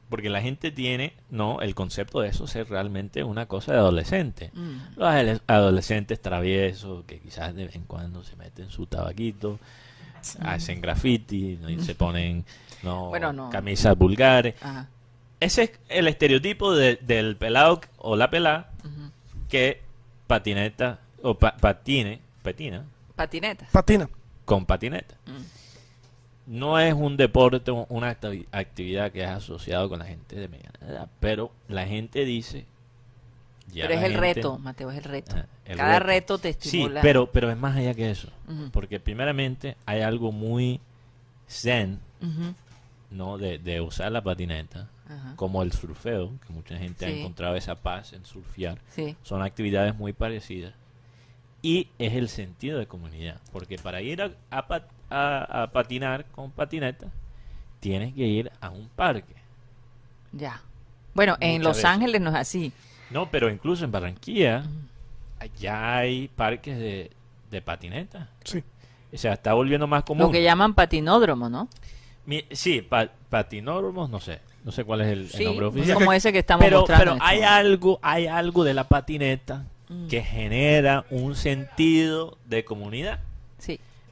porque 0.10 0.30
la 0.30 0.42
gente 0.42 0.72
tiene, 0.72 1.14
no, 1.30 1.62
el 1.62 1.76
concepto 1.76 2.22
de 2.22 2.30
eso 2.30 2.46
es 2.46 2.70
realmente 2.70 3.24
una 3.24 3.48
cosa 3.48 3.74
de 3.74 3.80
adolescente. 3.80 4.52
Mm. 4.54 4.78
Los 4.98 5.08
adole- 5.10 5.42
adolescentes 5.48 6.22
traviesos 6.22 7.04
que 7.06 7.20
quizás 7.20 7.56
de 7.56 7.66
vez 7.66 7.76
en 7.76 7.84
cuando 7.84 8.24
se 8.24 8.36
meten 8.36 8.70
su 8.70 8.86
tabaquito, 8.86 9.60
hacen 10.42 10.82
graffiti, 10.82 11.58
¿no? 11.62 11.70
y 11.70 11.80
se 11.82 11.96
ponen 11.96 12.46
no, 12.84 13.10
Bueno, 13.10 13.32
no. 13.34 13.50
camisas 13.50 13.98
vulgares. 13.98 14.56
Ajá. 14.62 14.88
Ese 15.40 15.64
es 15.64 15.72
el 15.90 16.08
estereotipo 16.08 16.74
de- 16.74 16.98
del 16.98 17.36
pelado 17.36 17.82
o 17.98 18.16
la 18.16 18.30
pelada 18.30 18.72
que 19.50 19.82
patineta 20.28 21.00
o 21.22 21.36
pa- 21.38 21.56
patine, 21.58 22.20
patina 22.42 22.86
Patinetas. 23.16 23.70
Patina. 23.72 24.10
con 24.46 24.66
patineta. 24.66 25.16
No 26.46 26.78
es 26.80 26.94
un 26.94 27.16
deporte, 27.16 27.72
o 27.72 27.86
una 27.90 28.20
acti- 28.20 28.46
actividad 28.52 29.12
que 29.12 29.22
es 29.24 29.30
asociado 29.30 29.88
con 29.88 30.00
la 30.00 30.06
gente 30.06 30.36
de 30.36 30.48
mediana 30.50 30.78
edad, 30.82 31.08
pero 31.20 31.52
la 31.70 31.86
gente 31.88 32.26
dice... 32.26 32.66
ya 33.72 33.84
Pero 33.88 33.94
es 34.00 34.04
el 34.06 34.12
gente- 34.14 34.20
reto, 34.34 34.58
Mateo, 34.60 34.92
es 34.92 34.98
el 34.98 35.04
reto. 35.04 35.36
Ah, 35.38 35.46
el 35.66 35.78
Cada 35.78 36.00
reto, 36.00 36.38
te 36.38 36.50
estimula. 36.50 37.02
Sí, 37.02 37.08
pero, 37.08 37.28
pero 37.32 37.50
es 37.52 37.58
más 37.58 37.76
allá 37.78 37.94
que 37.94 38.10
eso. 38.12 38.30
Porque 38.72 39.00
primeramente 39.00 39.78
hay 39.86 40.02
algo 40.02 40.32
muy 40.32 40.80
zen. 41.48 42.00
¿no? 43.12 43.38
De, 43.38 43.60
de 43.60 43.80
usar 43.82 44.12
la 44.12 44.24
patineta, 44.24 44.88
como 45.36 45.62
el 45.62 45.72
surfeo, 45.72 46.32
que 46.48 46.54
mucha 46.54 46.78
gente 46.78 47.06
ha 47.06 47.10
encontrado 47.10 47.56
esa 47.56 47.76
paz 47.76 48.14
en 48.14 48.26
surfear. 48.26 48.80
Sí. 48.90 49.16
Son 49.24 49.42
actividades 49.44 49.96
muy 49.96 50.14
parecidas. 50.14 50.74
Y 51.62 51.88
es 52.00 52.14
el 52.14 52.28
sentido 52.30 52.80
de 52.80 52.88
comunidad. 52.88 53.40
Porque 53.52 53.78
para 53.78 54.02
ir 54.02 54.22
a, 54.22 54.32
a 54.50 54.68
pat- 54.68 54.90
a- 55.10 55.64
a 55.64 55.72
patinar 55.72 56.26
con 56.26 56.52
patineta, 56.52 57.08
tienes 57.80 58.14
que 58.14 58.26
ir 58.26 58.52
a 58.60 58.70
un 58.70 58.90
parque. 58.90 59.36
Ya. 60.32 60.62
Bueno, 61.14 61.38
en 61.40 61.62
Los 61.64 61.78
veces. 61.78 61.86
Ángeles 61.86 62.20
no 62.22 62.32
es 62.32 62.36
así. 62.36 62.72
No, 63.14 63.30
pero 63.30 63.50
incluso 63.50 63.86
en 63.86 63.92
Barranquilla, 63.92 64.64
ya 65.60 65.98
hay 65.98 66.28
parques 66.30 66.78
de, 66.78 67.12
de 67.52 67.62
patineta. 67.62 68.30
Sí. 68.44 68.64
O 69.14 69.18
sea, 69.18 69.34
está 69.34 69.54
volviendo 69.54 69.86
más 69.88 70.04
común. 70.04 70.24
Lo 70.26 70.32
que 70.32 70.42
llaman 70.44 70.74
patinódromo, 70.74 71.48
¿no? 71.50 71.70
Mi- 72.26 72.46
sí, 72.52 72.82
pa- 72.82 73.10
patinódromos, 73.30 74.10
no 74.10 74.20
sé. 74.20 74.40
No 74.64 74.72
sé 74.72 74.84
cuál 74.86 75.02
es 75.02 75.08
el, 75.08 75.46
nombre 75.46 75.66
oficial. 75.68 75.98
como 75.98 76.14
ese 76.14 76.32
que 76.32 76.40
estamos 76.40 76.64
pero 76.66 76.80
mostrando. 76.80 77.04
pero 77.04 77.14
este 77.16 77.26
hay 77.26 77.38
momento. 77.42 77.56
algo, 77.56 78.00
hay 78.02 78.28
algo 78.28 78.64
de 78.64 78.74
la 78.74 78.88
patineta 78.88 79.66
Mm. 79.90 80.08
que 80.08 80.24
genera 80.24 81.06
un 81.10 81.36
sentido 81.36 82.38
de 82.46 82.64
comunidad 82.64 83.20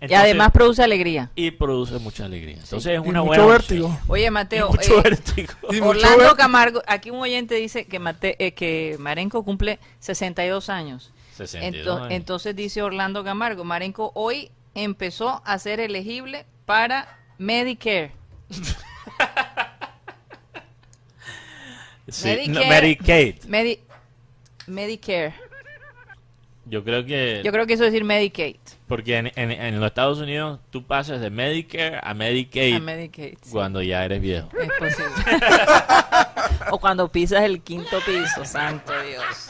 Sí. 0.01 0.05
y 0.05 0.05
Entonces- 0.05 0.23
además 0.25 0.51
produce 0.51 0.83
alegría. 0.83 1.29
y 1.35 1.51
produce 1.51 1.99
mucha 1.99 2.25
alegría. 2.25 2.55
Entonces 2.55 2.87
es 2.87 3.05
Y 3.05 3.09
una 3.09 3.19
mucho 3.21 3.23
buena 3.27 3.45
vértigo. 3.45 3.85
opción. 3.87 4.03
Oye, 4.09 4.25
Y 4.25 4.29
Mateo, 4.31 4.69
mucho 4.69 4.97
eh, 4.97 5.01
vértigo. 5.03 5.53
Y 5.69 5.75
mucho 5.75 5.85
Orlando 5.89 6.23
ver- 6.23 6.35
Camargo, 6.35 6.81
aquí 6.87 7.11
un 7.11 7.19
oyente 7.19 7.53
dice 7.55 7.85
que, 7.85 7.99
Mate- 7.99 8.35
eh, 8.39 8.53
que 8.53 8.95
Marenco 8.99 9.43
cumple 9.45 9.79
62 9.99 10.69
años. 10.69 11.13
62 11.35 11.85
Ento- 11.85 11.97
años. 12.01 12.11
entonces 12.11 12.55
dice 12.55 12.81
Orlando 12.81 13.23
Camargo, 13.23 13.63
Marenco 13.63 14.11
hoy 14.15 14.49
empezó 14.73 15.41
a 15.45 15.59
ser 15.59 15.79
elegible 15.79 16.45
para 16.65 17.17
Medicare. 17.37 18.11
Sí, 22.07 22.25
Medicare. 22.27 22.65
no, 22.65 22.69
Medicaid. 22.69 23.35
Medi- 23.45 23.79
Medicare. 24.67 25.33
Yo 26.71 26.83
creo 26.85 27.05
que 27.05 27.41
Yo 27.43 27.51
creo 27.51 27.67
que 27.67 27.73
eso 27.73 27.83
es 27.83 27.91
decir 27.91 28.03
Medicaid. 28.05 28.55
porque 28.87 29.17
en, 29.17 29.31
en- 29.35 29.51
en 29.51 29.79
los 29.79 29.87
Estados 29.87 30.19
Unidos 30.19 30.59
tú 30.69 30.83
pasas 30.87 31.19
de 31.21 31.29
Medicare 31.29 31.99
a 32.01 32.13
Medicaid 32.13 32.75
A 32.75 32.79
Medicaid. 32.79 33.37
sí. 33.43 33.51
cuando 33.51 33.81
ya 33.81 34.03
eres 34.05 34.21
viejo. 34.21 34.49
Es 34.57 34.69
posible. 34.79 35.13
o 36.71 36.79
cuando 36.79 37.11
pisas 37.11 37.43
el 37.43 37.61
quinto 37.61 37.99
piso, 38.05 38.45
santo 38.45 38.93
Dios. 39.03 39.49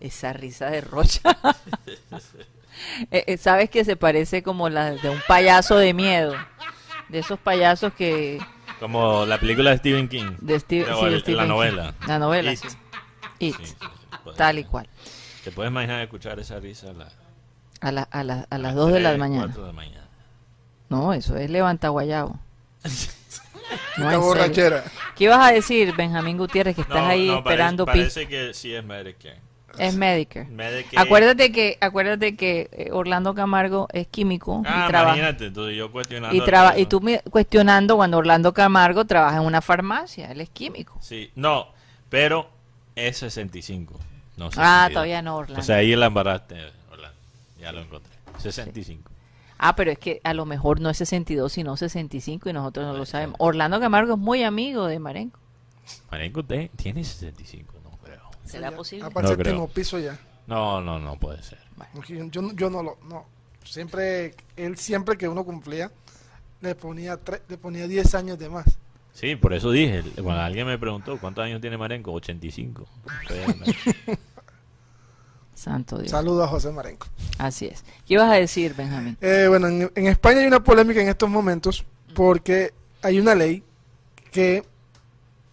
Esa 0.00 0.32
risa 0.32 0.70
de 0.70 0.80
Rocha. 0.80 1.20
Eh, 3.10 3.24
eh, 3.26 3.36
Sabes 3.38 3.70
que 3.70 3.84
se 3.84 3.96
parece 3.96 4.42
como 4.44 4.68
la 4.68 4.92
de 4.92 5.10
un 5.10 5.20
payaso 5.26 5.76
de 5.76 5.92
miedo. 5.94 6.34
De 7.08 7.18
esos 7.18 7.38
payasos 7.38 7.92
que... 7.92 8.38
Como 8.78 9.26
la 9.26 9.38
película 9.40 9.70
de 9.70 9.78
Stephen 9.78 10.08
King. 10.08 10.36
De 10.40 10.60
Steve- 10.60 10.86
No, 10.88 11.00
sí, 11.00 11.06
de 11.06 11.14
el- 11.14 11.20
Stephen 11.22 11.36
la 11.38 11.42
King. 11.42 11.48
novela. 11.48 11.94
La 12.06 12.18
novela, 12.20 12.52
It. 12.52 12.58
sí. 12.60 12.68
It, 13.40 13.56
tal 14.36 14.58
y 14.60 14.64
cual. 14.64 14.88
¿Te 15.48 15.54
puedes 15.54 15.70
imaginar 15.70 16.02
escuchar 16.02 16.38
esa 16.38 16.60
risa 16.60 16.90
a, 16.90 16.92
la- 16.92 17.08
A, 17.80 17.90
la- 17.92 18.02
a, 18.02 18.22
la- 18.22 18.46
a 18.50 18.58
las 18.58 18.74
2 18.74 18.92
de 18.92 19.00
la 19.00 19.16
mañana. 19.16 19.44
cuatro 19.46 19.62
de 19.62 19.68
la 19.68 19.72
mañana? 19.72 20.04
No, 20.90 21.14
eso 21.14 21.36
es 21.38 21.48
levanta 21.50 21.88
guayabo. 21.88 22.38
No, 23.98 24.04
Esta 24.04 24.10
serio. 24.10 24.20
borrachera. 24.20 24.84
¿Qué 25.16 25.24
ibas 25.24 25.40
a 25.46 25.52
decir, 25.52 25.94
Benjamín 25.96 26.36
Gutiérrez, 26.38 26.74
que 26.74 26.82
estás 26.82 27.02
No, 27.02 27.06
ahí 27.06 27.26
no, 27.28 27.38
esperando 27.38 27.84
parece, 27.84 28.24
parece 28.24 28.28
que 28.28 28.54
sí 28.54 28.74
es 28.74 28.82
Medicare. 28.84 29.38
Es 29.78 29.94
Medicare. 29.94 30.46
Medicare. 30.46 30.96
Acuérdate 31.06 31.52
que, 31.52 31.76
acuérdate 31.80 32.34
que 32.36 32.68
eh, 32.72 32.88
Orlando 32.92 33.34
Camargo 33.34 33.86
es 33.92 34.06
químico 34.06 34.62
Ah, 34.66 34.84
y 34.84 34.88
trabaja. 34.88 35.16
imagínate, 35.16 35.46
entonces 35.46 35.76
yo 35.76 35.90
cuestionando. 35.92 36.34
Y, 36.36 36.40
traba- 36.46 36.78
y 36.78 36.86
tú 36.86 37.00
me- 37.00 37.20
cuestionando 37.30 37.96
cuando 37.96 38.18
Orlando 38.18 38.52
Camargo 38.54 39.04
trabaja 39.06 39.36
en 39.38 39.42
una 39.44 39.60
farmacia, 39.62 40.30
él 40.30 40.40
es 40.42 40.48
químico. 40.50 40.96
Sí, 41.00 41.30
no, 41.34 41.68
pero 42.08 42.48
es 42.94 43.18
65. 43.18 43.98
No 44.38 44.46
Ah, 44.56 44.84
62. 44.86 44.92
todavía 44.92 45.22
no, 45.22 45.36
Orlando. 45.36 45.60
O 45.60 45.64
sea, 45.64 45.76
ahí 45.76 45.94
la 45.96 46.06
embaraste, 46.06 46.56
Orlando. 46.90 47.16
Ya 47.60 47.72
lo 47.72 47.80
encontré. 47.80 48.12
65. 48.38 49.10
ah, 49.58 49.74
pero 49.76 49.90
es 49.90 49.98
que 49.98 50.20
a 50.24 50.32
lo 50.32 50.46
mejor 50.46 50.80
no 50.80 50.88
es 50.90 50.96
62, 50.98 51.52
sino 51.52 51.76
65 51.76 52.48
y 52.48 52.52
nosotros 52.52 52.86
no 52.86 52.92
lo 52.94 53.04
sabemos. 53.04 53.36
Orlando 53.40 53.80
Camargo 53.80 54.14
es 54.14 54.18
muy 54.18 54.44
amigo 54.44 54.86
de 54.86 54.98
Marenco. 55.00 55.38
Marenco 56.10 56.44
te- 56.44 56.70
tiene 56.76 57.02
65, 57.04 57.74
no 57.82 57.90
creo. 58.04 58.20
¿Será 58.44 58.70
posible? 58.70 59.06
Aparte 59.06 59.28
No 59.28 59.32
el 59.34 59.38
creo. 59.38 59.66
piso 59.68 59.98
ya. 59.98 60.18
No, 60.46 60.80
no, 60.80 60.98
no 60.98 61.16
puede 61.16 61.42
ser. 61.42 61.58
Yo, 62.08 62.24
yo, 62.26 62.52
yo 62.54 62.70
no 62.70 62.82
lo, 62.82 62.98
no. 63.08 63.26
Siempre, 63.64 64.34
él 64.56 64.78
siempre 64.78 65.16
que 65.18 65.28
uno 65.28 65.44
cumplía, 65.44 65.90
le 66.60 66.74
ponía 66.74 67.22
tre- 67.22 67.42
le 67.48 67.58
ponía 67.58 67.86
10 67.86 68.14
años 68.14 68.38
de 68.38 68.48
más. 68.48 68.64
Sí, 69.18 69.34
por 69.34 69.52
eso 69.52 69.72
dije, 69.72 70.04
cuando 70.22 70.42
alguien 70.42 70.64
me 70.64 70.78
preguntó 70.78 71.18
cuántos 71.18 71.44
años 71.44 71.60
tiene 71.60 71.76
Marenco, 71.76 72.12
85. 72.12 72.86
Entonces, 73.22 73.76
Santo 75.56 75.98
Dios. 75.98 76.12
Saludos 76.12 76.44
a 76.44 76.48
José 76.48 76.70
Marenco. 76.70 77.08
Así 77.36 77.66
es. 77.66 77.82
¿Qué 78.06 78.14
ibas 78.14 78.30
a 78.30 78.34
decir, 78.34 78.74
Benjamín? 78.74 79.18
Eh, 79.20 79.46
bueno, 79.48 79.66
en, 79.66 79.90
en 79.92 80.06
España 80.06 80.38
hay 80.38 80.46
una 80.46 80.62
polémica 80.62 81.00
en 81.00 81.08
estos 81.08 81.28
momentos 81.28 81.84
porque 82.14 82.72
hay 83.02 83.18
una 83.18 83.34
ley 83.34 83.64
que 84.30 84.62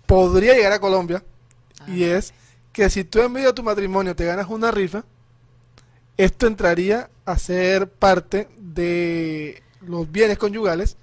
podría 0.05 0.53
llegar 0.53 0.73
a 0.73 0.79
Colombia 0.79 1.23
y 1.87 2.03
es 2.03 2.35
que 2.71 2.87
si 2.91 3.03
tú 3.03 3.19
en 3.23 3.31
medio 3.31 3.47
de 3.47 3.53
tu 3.53 3.63
matrimonio 3.63 4.15
te 4.15 4.25
ganas 4.25 4.47
una 4.47 4.69
rifa, 4.69 5.05
esto 6.17 6.45
entraría 6.45 7.09
a 7.25 7.35
ser 7.39 7.89
parte 7.89 8.47
de 8.59 9.63
los 9.81 10.11
bienes 10.11 10.37
conyugales 10.37 10.97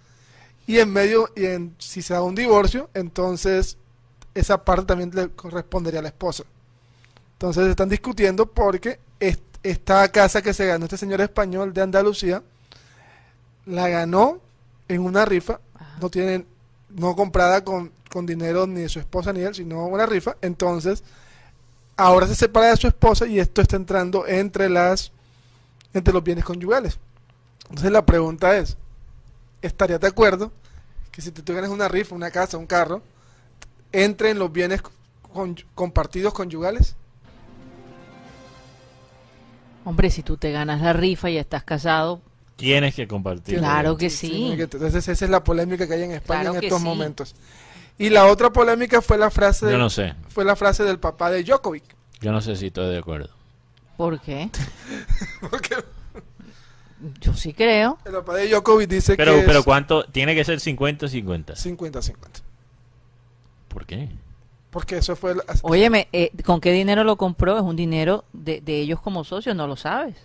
y 0.67 0.79
en 0.79 0.93
medio, 0.93 1.29
y 1.37 1.47
en, 1.47 1.75
si 1.79 2.03
se 2.03 2.15
da 2.15 2.23
un 2.23 2.35
divorcio, 2.35 2.89
entonces 2.95 3.77
esa 4.35 4.65
parte 4.65 4.87
también 4.87 5.11
le 5.15 5.29
correspondería 5.31 6.01
a 6.01 6.03
la 6.03 6.09
esposa. 6.09 6.45
Entonces 7.35 7.67
están 7.69 7.89
discutiendo 7.89 8.47
porque 8.47 8.99
est- 9.21 9.43
esta 9.63 10.09
casa 10.11 10.43
que 10.43 10.55
se 10.55 10.67
ganó 10.67 10.85
este 10.87 10.97
señor 10.97 11.21
español 11.21 11.73
de 11.73 11.83
Andalucía 11.83 12.43
la 13.67 13.89
ganó 13.89 14.41
en 14.89 15.03
una 15.03 15.25
rifa, 15.25 15.61
Ajá. 15.75 15.99
no 16.01 16.11
tienen 16.11 16.47
no 16.91 17.15
comprada 17.17 17.65
con, 17.65 17.91
con 18.11 18.27
dinero 18.27 18.67
ni 18.67 18.83
de 18.83 18.89
su 18.89 18.99
esposa 18.99 19.33
ni 19.33 19.41
él, 19.41 19.55
sino 19.55 19.87
una 19.87 20.05
rifa. 20.07 20.37
Entonces, 20.43 21.03
ahora 21.97 22.27
se 22.27 22.35
separa 22.35 22.69
de 22.69 22.77
su 22.77 22.87
esposa 22.87 23.27
y 23.27 23.39
esto 23.41 23.63
está 23.63 23.77
entrando 23.77 24.27
entre 24.27 24.69
las 24.69 25.13
entre 25.95 26.13
los 26.15 26.25
bienes 26.25 26.45
conyugales. 26.45 26.99
Entonces 27.69 27.93
la 27.93 28.05
pregunta 28.07 28.57
es, 28.57 28.77
¿estarías 29.63 30.01
de 30.01 30.09
acuerdo 30.09 30.53
que 31.11 31.23
si 31.23 31.31
tú 31.31 31.55
ganas 31.55 31.71
una 31.71 31.89
rifa, 31.89 32.15
una 32.15 32.31
casa, 32.31 32.59
un 32.59 32.67
carro, 32.67 33.03
entre 33.93 34.31
en 34.31 34.39
los 34.39 34.53
bienes 34.53 34.83
con- 35.33 35.57
compartidos 35.75 36.33
conyugales? 36.35 36.97
Hombre, 39.85 40.11
si 40.11 40.23
tú 40.23 40.37
te 40.37 40.53
ganas 40.53 40.81
la 40.81 40.93
rifa 40.93 41.29
y 41.31 41.39
estás 41.39 41.65
casado, 41.65 42.21
tienes 42.57 42.95
que 42.95 43.09
compartir. 43.09 43.59
Claro 43.59 43.97
que 43.97 44.11
Sí, 44.11 44.53
que- 44.57 44.63
Entonces 44.63 45.09
esa 45.09 45.25
es 45.25 45.31
la 45.31 45.43
polémica 45.43 45.87
que 45.87 45.95
hay 45.95 46.03
en 46.05 46.13
España 46.13 46.43
Claro 46.43 46.59
en 46.59 46.65
estos 46.65 46.79
sí. 46.81 46.85
momentos. 46.85 47.35
Y 47.99 48.09
la 48.11 48.27
otra 48.27 48.51
polémica 48.51 49.03
fue 49.03 49.19
la 49.19 49.31
frase 49.31 49.67
Yo 49.67 49.71
del, 49.73 49.79
no 49.79 49.91
sé. 49.91 50.15
fue 50.29 50.45
la 50.45 50.57
frase 50.57 50.85
del 50.85 50.99
papá 50.99 51.31
de 51.31 51.43
Djokovic. 51.45 51.85
Yo 52.21 52.31
no 52.33 52.41
sé 52.41 52.57
si 52.57 52.67
estoy 52.69 52.91
de 52.91 52.99
acuerdo. 52.99 53.31
¿por 53.97 54.21
qué? 54.21 54.51
Porque 55.51 55.77
Yo 57.21 57.35
sí 57.35 57.53
creo. 57.53 57.99
el 58.05 58.13
papá 58.13 58.35
de 58.37 58.49
Djokovic 58.49 58.89
dice 58.89 59.17
Pero, 59.17 59.33
que 59.33 59.41
es 59.41 59.47
pero 59.47 59.65
¿cuánto? 59.65 60.05
Tiene 60.05 60.35
que 60.35 60.45
ser 60.45 60.59
50-50. 60.61 61.55
50-50. 61.57 62.15
¿Por 63.69 63.87
qué? 63.87 64.09
Porque 64.71 64.99
eso 64.99 65.17
fue... 65.17 65.33
el- 65.33 65.43
Óyeme, 65.63 66.09
eh, 66.13 66.31
¿con 66.45 66.61
qué 66.61 66.73
dinero 66.73 67.05
lo 67.05 67.17
compró? 67.17 67.57
Es 67.57 67.63
un 67.63 67.77
dinero 67.77 68.25
de, 68.33 68.61
de 68.61 68.81
ellos 68.81 69.01
como 69.01 69.25
socios, 69.25 69.55
no 69.57 69.67
lo 69.67 69.77
sabes. 69.77 70.17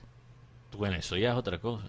Bueno, 0.78 0.96
eso 0.98 1.16
ya 1.18 1.32
es 1.32 1.36
otra 1.38 1.60
cosa. 1.60 1.88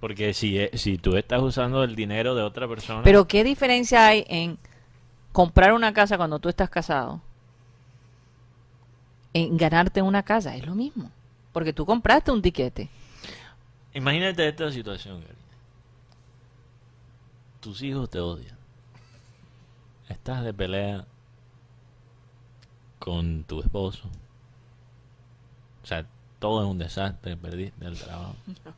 Porque 0.00 0.34
si, 0.34 0.58
e- 0.58 0.70
si 0.74 0.98
tú 0.98 1.16
estás 1.16 1.40
usando 1.42 1.82
el 1.82 1.96
dinero 1.96 2.34
de 2.34 2.42
otra 2.42 2.68
persona... 2.68 3.02
Pero 3.02 3.26
¿qué 3.26 3.42
diferencia 3.44 4.06
hay 4.06 4.24
en 4.28 4.58
comprar 5.32 5.72
una 5.72 5.92
casa 5.94 6.16
cuando 6.18 6.38
tú 6.38 6.48
estás 6.48 6.68
casado? 6.68 7.20
En 9.32 9.56
ganarte 9.56 10.02
una 10.02 10.22
casa, 10.22 10.54
es 10.56 10.66
lo 10.66 10.74
mismo. 10.74 11.10
Porque 11.52 11.72
tú 11.72 11.86
compraste 11.86 12.30
un 12.30 12.42
tiquete. 12.42 12.88
Imagínate 13.96 14.46
esta 14.46 14.70
situación, 14.70 15.22
Gary. 15.22 15.32
tus 17.60 17.80
hijos 17.80 18.10
te 18.10 18.20
odian. 18.20 18.54
Estás 20.10 20.44
de 20.44 20.52
pelea 20.52 21.06
con 22.98 23.44
tu 23.44 23.62
esposo. 23.62 24.10
O 25.82 25.86
sea, 25.86 26.04
todo 26.38 26.62
es 26.62 26.68
un 26.68 26.76
desastre, 26.76 27.38
perdiste 27.38 27.86
el 27.86 27.98
trabajo. 27.98 28.36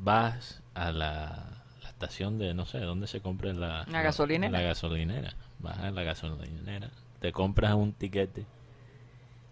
Vas 0.00 0.62
a 0.72 0.90
la, 0.90 1.64
la 1.82 1.88
estación 1.90 2.38
de, 2.38 2.54
no 2.54 2.64
sé, 2.64 2.80
¿dónde 2.80 3.08
se 3.08 3.20
compra 3.20 3.52
la, 3.52 3.84
La 3.90 4.00
gasolinera. 4.00 4.50
La 4.50 4.62
gasolinera. 4.62 5.34
Vas 5.58 5.78
a 5.80 5.90
la 5.90 6.02
gasolinera, 6.02 6.88
te 7.20 7.30
compras 7.30 7.74
un 7.74 7.92
tiquete 7.92 8.46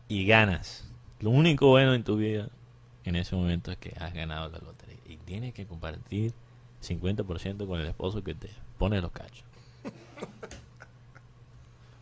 y 0.08 0.24
ganas. 0.24 0.90
Lo 1.20 1.28
único 1.28 1.68
bueno 1.68 1.92
en 1.92 2.04
tu 2.04 2.16
vida 2.16 2.48
en 3.04 3.16
ese 3.16 3.36
momento 3.36 3.70
es 3.70 3.78
que 3.78 3.94
has 4.00 4.14
ganado 4.14 4.48
la 4.50 4.58
lotería 4.58 4.98
y 5.06 5.16
tienes 5.18 5.54
que 5.54 5.66
compartir 5.66 6.32
50% 6.82 7.66
con 7.66 7.80
el 7.80 7.86
esposo 7.86 8.22
que 8.22 8.34
te 8.34 8.50
pone 8.78 9.00
los 9.00 9.12
cachos. 9.12 9.44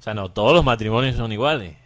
O 0.01 0.03
sea, 0.03 0.15
no, 0.15 0.31
todos 0.31 0.53
los 0.53 0.65
matrimonios 0.65 1.17
son 1.17 1.33
iguales. 1.33 1.77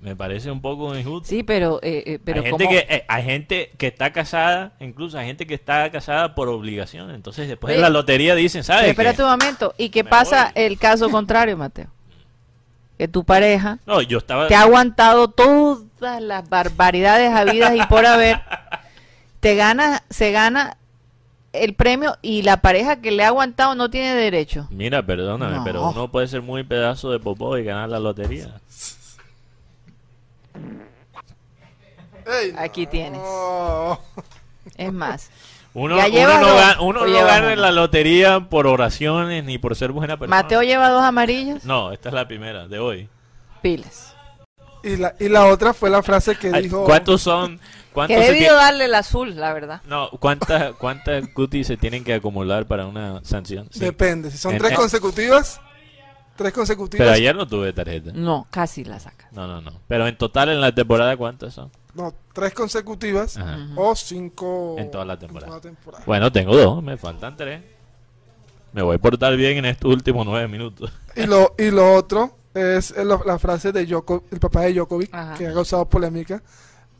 Me 0.00 0.14
parece 0.14 0.50
un 0.50 0.60
poco 0.60 0.96
injusto. 0.96 1.26
Sí, 1.26 1.42
pero, 1.42 1.80
eh, 1.82 2.02
eh, 2.06 2.18
pero 2.22 2.42
hay, 2.42 2.50
gente 2.50 2.64
¿cómo? 2.64 2.76
que, 2.76 2.86
eh, 2.94 3.04
hay 3.08 3.24
gente 3.24 3.72
que 3.78 3.86
está 3.86 4.12
casada, 4.12 4.74
incluso 4.78 5.18
hay 5.18 5.26
gente 5.26 5.46
que 5.46 5.54
está 5.54 5.90
casada 5.90 6.34
por 6.34 6.48
obligación. 6.48 7.10
Entonces, 7.10 7.48
después 7.48 7.70
de 7.70 7.78
Oye, 7.78 7.82
la 7.82 7.90
lotería 7.90 8.34
dicen, 8.34 8.62
¿sabes? 8.64 8.90
espérate 8.90 9.22
un 9.22 9.30
momento. 9.30 9.74
¿Y 9.78 9.88
qué 9.88 10.04
pasa 10.04 10.52
voy. 10.54 10.64
el 10.64 10.78
caso 10.78 11.08
contrario, 11.10 11.56
Mateo? 11.56 11.86
Que 12.98 13.08
tu 13.08 13.24
pareja 13.24 13.78
No, 13.86 14.02
yo 14.02 14.18
estaba. 14.18 14.46
te 14.46 14.54
ha 14.54 14.62
aguantado 14.62 15.28
todas 15.98 16.20
las 16.22 16.48
barbaridades 16.48 17.30
habidas 17.34 17.74
y 17.76 17.82
por 17.86 18.04
haber, 18.06 18.40
te 19.40 19.54
gana, 19.56 20.02
se 20.10 20.32
gana 20.32 20.76
el 21.52 21.74
premio 21.74 22.16
y 22.20 22.42
la 22.42 22.56
pareja 22.58 23.00
que 23.00 23.10
le 23.12 23.24
ha 23.24 23.28
aguantado 23.28 23.74
no 23.74 23.88
tiene 23.90 24.14
derecho. 24.14 24.66
Mira, 24.70 25.02
perdóname, 25.04 25.56
No. 25.58 25.64
pero 25.64 25.88
uno 25.88 26.10
puede 26.10 26.26
ser 26.28 26.42
muy 26.42 26.64
pedazo 26.64 27.10
de 27.12 27.20
popó 27.20 27.56
y 27.58 27.64
ganar 27.64 27.88
la 27.88 28.00
lotería. 28.00 28.48
Aquí 32.58 32.86
tienes. 32.86 33.20
Es 34.76 34.92
más, 34.92 35.30
Uno, 35.74 35.96
Ya 35.96 36.06
uno 36.06 36.40
no, 36.40 36.54
gana, 36.54 36.80
uno 36.80 37.00
o 37.00 37.06
no 37.06 37.06
llevas 37.06 37.26
gana 37.34 37.46
en 37.48 37.52
uno. 37.58 37.62
la 37.62 37.70
lotería 37.72 38.40
por 38.48 38.66
oraciones 38.66 39.44
ni 39.44 39.58
por 39.58 39.76
ser 39.76 39.92
buena 39.92 40.16
persona. 40.16 40.42
Mateo 40.42 40.62
lleva 40.62 40.88
dos 40.88 41.02
amarillos, 41.02 41.64
No, 41.64 41.92
esta 41.92 42.08
es 42.08 42.14
la 42.14 42.26
primera 42.26 42.66
de 42.66 42.78
hoy. 42.78 43.08
pilas. 43.60 44.13
Y 44.84 44.96
la, 44.98 45.14
y 45.18 45.28
la 45.28 45.46
otra 45.46 45.72
fue 45.74 45.88
la 45.90 46.02
frase 46.02 46.36
que 46.36 46.52
dijo... 46.52 46.84
¿Cuántos 46.84 47.22
son? 47.22 47.58
¿Cuántos 47.92 48.18
Que 48.18 48.24
debido 48.32 48.54
darle 48.56 48.84
el 48.86 48.94
azul, 48.94 49.34
la 49.36 49.52
verdad. 49.54 49.80
No, 49.86 50.10
¿cuántas 50.20 50.74
cuántas 50.74 51.26
cutis 51.28 51.66
se 51.68 51.76
tienen 51.76 52.02
que 52.04 52.12
acumular 52.14 52.66
para 52.66 52.86
una 52.86 53.24
sanción? 53.24 53.68
Sí. 53.70 53.78
Depende, 53.80 54.30
si 54.30 54.36
son 54.38 54.52
En- 54.52 54.58
tres 54.58 54.72
en- 54.72 54.76
consecutivas, 54.76 55.60
tres 56.36 56.52
consecutivas, 56.52 57.04
Pero 57.04 57.14
ayer 57.16 57.34
no 57.36 57.46
tuve 57.46 57.72
tarjeta. 57.72 58.10
No, 58.12 58.46
casi 58.50 58.84
la 58.84 58.98
saca. 58.98 59.28
No, 59.30 59.46
no, 59.46 59.60
no. 59.60 59.70
Pero 59.88 60.06
en 60.08 60.18
total 60.18 60.48
en 60.50 60.60
la 60.60 60.74
temporada, 60.74 61.16
¿cuántas 61.16 61.54
son? 61.54 61.70
no, 61.94 62.12
tres 62.32 62.52
consecutivas 62.52 63.36
Ajá. 63.36 63.56
o 63.76 63.94
cinco 63.94 64.74
En 64.78 64.90
toda 64.90 65.04
la 65.04 65.16
temporada. 65.16 65.46
en 65.46 65.60
toda 65.60 65.70
la 65.70 65.76
temporada. 65.76 66.04
Bueno, 66.04 66.32
tengo 66.32 66.56
dos, 66.56 66.82
me 66.82 66.96
faltan 66.96 67.36
tres. 67.36 67.62
Me 68.72 68.82
voy 68.82 68.96
a 68.96 68.98
portar 68.98 69.36
bien 69.36 69.58
en 69.58 69.66
estos 69.66 69.92
últimos 69.92 70.26
nueve 70.26 70.48
minutos. 70.48 70.90
Y 71.14 71.26
lo, 71.26 71.54
y 71.56 71.70
lo 71.70 71.94
otro 71.94 72.36
es 72.54 72.94
la 72.96 73.38
frase 73.38 73.72
de 73.72 73.86
Joko, 73.86 74.24
el 74.30 74.38
papá 74.40 74.62
de 74.62 74.74
Djokovic, 74.74 75.12
Ajá. 75.12 75.34
que 75.34 75.46
ha 75.46 75.52
causado 75.52 75.88
polémica. 75.88 76.42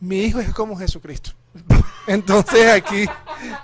Mi 0.01 0.23
hijo 0.25 0.41
es 0.41 0.53
como 0.53 0.77
Jesucristo. 0.77 1.31
Entonces 2.07 2.69
aquí 2.71 3.05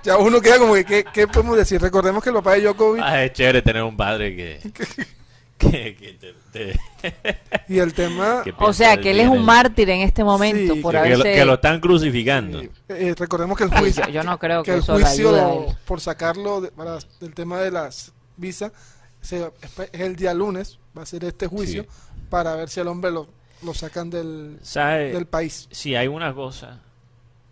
ya 0.03 0.17
uno 0.17 0.41
queda 0.41 0.59
como 0.59 0.75
que, 0.75 0.85
¿qué, 0.85 1.05
qué 1.13 1.27
podemos 1.27 1.57
decir? 1.57 1.81
Recordemos 1.81 2.23
que 2.23 2.31
el 2.31 2.37
papá 2.37 2.53
de 2.55 2.63
Djokovic 2.63 3.03
Ah, 3.05 3.25
es 3.25 3.33
chévere 3.33 3.61
tener 3.63 3.83
un 3.83 3.97
padre 3.97 4.35
que... 4.37 4.61
que, 5.59 5.95
que 5.97 6.13
te- 6.19 6.35
te- 6.53 7.41
y 7.69 7.79
el 7.79 7.93
tema... 7.93 8.43
O 8.59 8.73
sea, 8.73 8.97
que 8.99 9.11
él 9.11 9.21
es 9.21 9.29
un 9.29 9.45
mártir 9.45 9.91
en 9.91 10.01
este 10.01 10.25
momento 10.25 10.75
Sí, 10.75 10.81
por 10.81 10.95
que, 10.95 11.03
que 11.03 11.17
lo, 11.17 11.23
que 11.25 11.45
lo 11.45 11.55
están 11.55 11.81
crucificando. 11.81 12.61
eh, 12.63 12.71
eh, 12.89 13.15
recordemos 13.19 13.59
que 13.59 13.65
el 13.65 13.71
juicio, 13.71 14.05
yo, 14.07 14.11
yo 14.13 14.23
no 14.23 14.39
creo 14.39 14.63
que, 14.63 14.71
que 14.73 14.77
el 14.79 14.83
juicio 14.83 15.67
por 15.85 16.01
sacarlo 16.01 16.61
de- 16.63 16.71
para- 16.71 16.99
del 17.21 17.35
tema 17.35 17.59
de 17.61 17.71
las 17.73 18.13
visas 18.37 18.73
se- 19.21 19.51
es 19.93 20.01
el 20.01 20.17
día 20.17 20.33
lunes, 20.33 20.79
va 20.97 21.03
a 21.03 21.07
ser 21.07 21.25
este 21.25 21.47
juicio 21.47 21.83
Sí. 21.85 21.89
para 22.31 22.55
ver 22.57 22.69
si 22.69 22.81
al 22.81 22.89
hombre 22.89 23.11
lo, 23.11 23.29
lo 23.63 23.75
sacan 23.75 24.11
del, 24.11 24.59
¿Sabe? 24.63 25.13
del 25.13 25.27
país. 25.27 25.69
si 25.71 25.95
hay 25.97 26.09
una 26.09 26.35
cosa, 26.35 26.81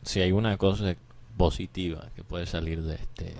si 0.02 0.20
hay 0.20 0.32
una 0.32 0.56
cosa 0.56 0.94
positiva 1.36 2.08
que 2.16 2.24
puede 2.24 2.46
salir 2.46 2.82
de 2.82 2.94
este 2.96 3.34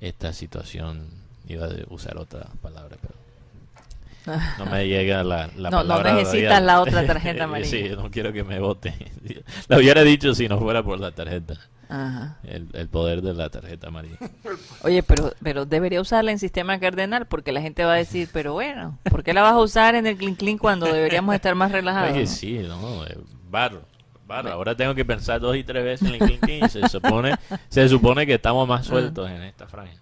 esta 0.00 0.32
situación, 0.32 1.08
iba 1.48 1.66
a 1.66 1.70
usar 1.90 2.16
otra 2.18 2.46
palabra, 2.62 2.96
pero 3.00 4.38
no 4.58 4.66
me 4.66 4.86
llega 4.88 5.24
la, 5.24 5.48
la 5.56 5.70
No, 5.70 5.82
no 5.82 5.88
palabra. 5.88 6.14
necesitas 6.14 6.48
todavía. 6.48 6.60
la 6.60 6.80
otra 6.80 7.06
tarjeta 7.06 7.44
amarilla. 7.44 7.70
sí, 7.70 7.88
no 7.96 8.10
quiero 8.10 8.32
que 8.32 8.44
me 8.44 8.60
vote. 8.60 8.94
Lo 9.68 9.78
hubiera 9.78 10.02
dicho 10.02 10.34
si 10.34 10.48
no 10.48 10.58
fuera 10.60 10.82
por 10.82 11.00
la 11.00 11.10
tarjeta, 11.12 11.54
Ajá. 11.88 12.36
el, 12.44 12.68
el 12.74 12.88
poder 12.88 13.22
de 13.22 13.32
la 13.34 13.48
tarjeta 13.48 13.88
amarilla. 13.88 14.18
Oye, 14.82 15.02
pero, 15.02 15.32
pero 15.42 15.64
debería 15.64 16.00
usarla 16.00 16.32
en 16.32 16.38
sistema 16.38 16.78
cardenal 16.78 17.26
porque 17.26 17.50
la 17.52 17.62
gente 17.62 17.84
va 17.84 17.94
a 17.94 17.96
decir, 17.96 18.28
pero 18.32 18.52
bueno, 18.52 18.98
¿por 19.10 19.24
qué 19.24 19.32
la 19.32 19.42
vas 19.42 19.54
a 19.54 19.58
usar 19.58 19.94
en 19.94 20.06
el 20.06 20.16
clean 20.16 20.34
clean 20.34 20.58
cuando 20.58 20.86
deberíamos 20.86 21.34
estar 21.34 21.54
más 21.54 21.72
relajados? 21.72 22.12
Oye, 22.12 22.26
sí, 22.26 22.58
no, 22.58 23.06
eh, 23.06 23.16
barro. 23.50 23.82
Barro. 24.26 24.52
Ahora 24.52 24.76
tengo 24.76 24.94
que 24.94 25.06
pensar 25.06 25.40
dos 25.40 25.56
y 25.56 25.64
tres 25.64 25.82
veces 25.82 26.06
en 26.06 26.14
el 26.14 26.18
clean 26.20 26.40
clean 26.40 26.66
y 26.66 26.68
se 26.68 26.86
supone, 26.88 27.34
se 27.68 27.88
supone 27.88 28.26
que 28.26 28.34
estamos 28.34 28.68
más 28.68 28.84
sueltos 28.84 29.30
en 29.30 29.42
esta 29.42 29.66
franja. 29.66 29.94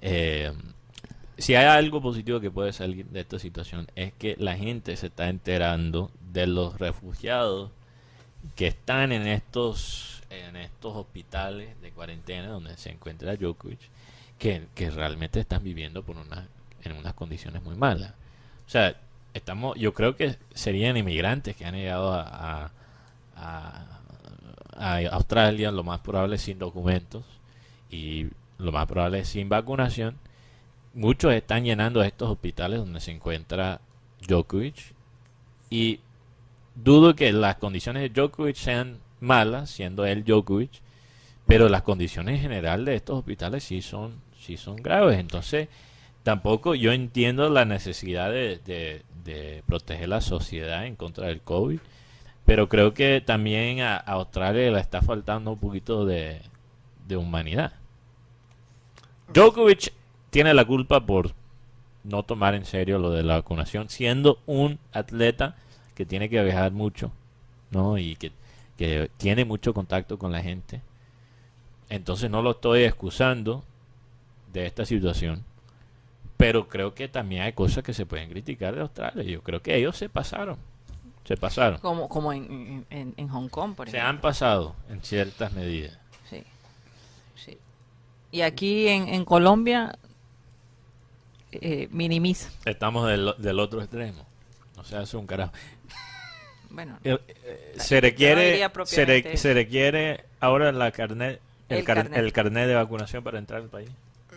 Eh, 0.00 0.52
si 1.38 1.54
hay 1.54 1.66
algo 1.66 2.00
positivo 2.00 2.40
que 2.40 2.50
puede 2.50 2.72
salir 2.72 3.06
de 3.06 3.20
esta 3.20 3.38
situación 3.38 3.86
es 3.94 4.12
que 4.12 4.36
la 4.38 4.56
gente 4.56 4.96
se 4.96 5.06
está 5.06 5.28
enterando 5.28 6.10
de 6.32 6.46
los 6.46 6.78
refugiados 6.78 7.70
que 8.56 8.66
están 8.66 9.12
en 9.12 9.26
estos 9.26 10.21
en 10.32 10.56
estos 10.56 10.96
hospitales 10.96 11.80
de 11.80 11.90
cuarentena 11.90 12.48
donde 12.48 12.76
se 12.76 12.90
encuentra 12.90 13.36
Djokovic 13.36 13.80
que, 14.38 14.66
que 14.74 14.90
realmente 14.90 15.40
están 15.40 15.62
viviendo 15.62 16.02
por 16.02 16.16
una, 16.16 16.48
en 16.82 16.92
unas 16.92 17.14
condiciones 17.14 17.62
muy 17.62 17.76
malas. 17.76 18.12
O 18.66 18.70
sea, 18.70 18.96
estamos, 19.34 19.76
yo 19.78 19.94
creo 19.94 20.16
que 20.16 20.36
serían 20.54 20.96
inmigrantes 20.96 21.56
que 21.56 21.64
han 21.64 21.74
llegado 21.74 22.12
a, 22.14 22.70
Australia, 25.12 25.70
lo 25.70 25.84
más 25.84 26.00
probable 26.00 26.38
sin 26.38 26.58
documentos 26.58 27.24
y 27.90 28.28
lo 28.58 28.72
más 28.72 28.86
probable 28.86 29.24
sin 29.24 29.48
vacunación. 29.48 30.16
Muchos 30.94 31.32
están 31.34 31.64
llenando 31.64 32.02
estos 32.02 32.30
hospitales 32.30 32.80
donde 32.80 33.00
se 33.00 33.12
encuentra 33.12 33.80
Djokovic 34.26 34.94
y 35.70 36.00
dudo 36.74 37.14
que 37.14 37.32
las 37.32 37.56
condiciones 37.56 38.02
de 38.02 38.08
Djokovic 38.08 38.56
sean 38.56 38.98
malas, 39.22 39.70
siendo 39.70 40.04
él 40.04 40.24
Djokovic, 40.24 40.70
pero 41.46 41.68
las 41.68 41.82
condiciones 41.82 42.36
en 42.36 42.42
general 42.42 42.84
de 42.84 42.94
estos 42.94 43.18
hospitales 43.18 43.64
sí 43.64 43.82
son, 43.82 44.14
sí 44.38 44.56
son 44.56 44.76
graves. 44.76 45.18
Entonces, 45.18 45.68
tampoco 46.22 46.74
yo 46.74 46.92
entiendo 46.92 47.48
la 47.48 47.64
necesidad 47.64 48.30
de, 48.30 49.02
proteger 49.66 50.08
la 50.08 50.20
sociedad 50.20 50.86
en 50.86 50.96
contra 50.96 51.28
del 51.28 51.40
COVID, 51.40 51.78
pero 52.44 52.68
creo 52.68 52.92
que 52.92 53.22
también 53.24 53.80
a, 53.80 53.96
a 53.96 54.12
Australia 54.12 54.70
le 54.70 54.80
está 54.80 55.00
faltando 55.00 55.52
un 55.52 55.58
poquito 55.58 56.04
de, 56.04 56.42
de 57.06 57.16
humanidad. 57.16 57.72
Djokovic 59.32 59.92
tiene 60.30 60.54
la 60.54 60.64
culpa 60.64 61.04
por 61.04 61.32
no 62.04 62.22
tomar 62.24 62.54
en 62.54 62.64
serio 62.64 62.98
lo 62.98 63.10
de 63.10 63.22
la 63.22 63.36
vacunación, 63.36 63.88
siendo 63.88 64.38
un 64.46 64.78
atleta 64.92 65.56
que 65.94 66.06
tiene 66.06 66.28
que 66.28 66.42
viajar 66.42 66.72
mucho, 66.72 67.12
¿no? 67.70 67.98
Y 67.98 68.16
que, 68.16 68.32
que 68.82 69.10
tiene 69.16 69.44
mucho 69.44 69.72
contacto 69.72 70.18
con 70.18 70.32
la 70.32 70.42
gente. 70.42 70.80
Entonces 71.88 72.28
no 72.30 72.42
lo 72.42 72.52
estoy 72.52 72.82
excusando 72.82 73.62
de 74.52 74.66
esta 74.66 74.84
situación. 74.84 75.44
Pero 76.36 76.68
creo 76.68 76.92
que 76.94 77.06
también 77.06 77.42
hay 77.42 77.52
cosas 77.52 77.84
que 77.84 77.94
se 77.94 78.06
pueden 78.06 78.28
criticar 78.30 78.74
de 78.74 78.80
Australia. 78.80 79.22
Yo 79.22 79.40
creo 79.42 79.62
que 79.62 79.76
ellos 79.76 79.96
se 79.96 80.08
pasaron. 80.08 80.56
Se 81.24 81.36
pasaron. 81.36 81.78
Como, 81.78 82.08
como 82.08 82.32
en, 82.32 82.84
en, 82.90 83.14
en 83.16 83.28
Hong 83.28 83.48
Kong, 83.48 83.76
por 83.76 83.88
Se 83.88 83.96
ejemplo. 83.96 84.10
han 84.10 84.20
pasado 84.20 84.74
en 84.88 85.00
ciertas 85.02 85.52
medidas. 85.52 85.96
Sí. 86.28 86.42
Sí. 87.36 87.58
Y 88.32 88.40
aquí 88.40 88.88
en, 88.88 89.06
en 89.08 89.24
Colombia 89.24 89.96
eh, 91.52 91.86
minimiza. 91.92 92.50
Estamos 92.64 93.06
del, 93.06 93.32
del 93.38 93.60
otro 93.60 93.80
extremo. 93.80 94.26
No 94.76 94.82
se 94.82 94.96
hace 94.96 95.16
un 95.16 95.26
carajo. 95.28 95.52
Bueno, 96.72 96.98
Eh, 97.04 97.18
eh, 97.44 97.74
se 97.78 98.00
requiere 98.00 98.58
se, 98.58 98.70
propiamente 98.70 99.30
re- 99.30 99.36
se 99.36 99.54
requiere 99.54 100.24
ahora 100.40 100.72
la 100.72 100.90
carnet 100.90 101.40
el, 101.68 101.78
El 101.78 101.84
car- 101.84 101.96
carnet. 101.98 102.18
el 102.18 102.32
carnet 102.32 102.66
de 102.68 102.74
vacunación 102.74 103.22
para 103.24 103.38
entrar 103.38 103.62
al 103.62 103.68
país 103.68 103.88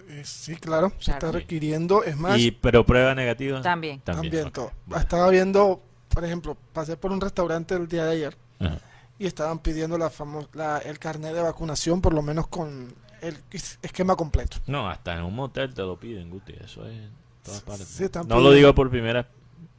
Eh, 0.10 0.22
sí, 0.24 0.56
claro, 0.56 0.92
se 1.00 1.12
está 1.12 1.32
requiriendo. 1.32 2.04
Es 2.04 2.16
más, 2.16 2.38
y 2.40 2.52
pero 2.52 2.86
prueba 2.86 3.16
negativa 3.16 3.62
También. 3.62 4.00
también 4.02 4.48
ok. 4.48 4.54
todo. 4.54 4.72
Bueno. 4.86 5.02
Estaba 5.02 5.30
viendo, 5.30 5.82
por 6.10 6.24
ejemplo, 6.24 6.56
pasé 6.74 6.96
por 6.98 7.12
un 7.12 7.20
restaurante 7.22 7.74
el 7.76 7.88
día 7.88 8.06
de 8.06 8.12
ayer 8.12 8.38
Ajá. 8.60 8.78
y 9.18 9.26
estaban 9.26 9.60
pidiendo 9.60 9.98
la 9.98 10.12
la- 10.54 10.78
el 10.80 11.00
carnet 11.00 11.34
de 11.34 11.42
vacunación, 11.42 12.02
por 12.02 12.14
lo 12.14 12.22
menos 12.22 12.48
con 12.48 12.94
el 13.22 13.36
esquema 13.82 14.16
completo. 14.16 14.58
No, 14.68 14.88
hasta 14.88 15.16
en 15.18 15.24
un 15.24 15.34
motel 15.34 15.74
te 15.74 15.82
lo 15.82 15.98
piden, 15.98 16.30
Guti. 16.30 16.54
Eso 16.64 16.86
es 16.86 16.94
en 16.94 17.10
todas 17.44 17.62
partes. 17.62 17.88
Sí, 17.88 18.06
no 18.28 18.40
lo 18.40 18.52
digo 18.52 18.76
por 18.76 18.90
primera, 18.92 19.26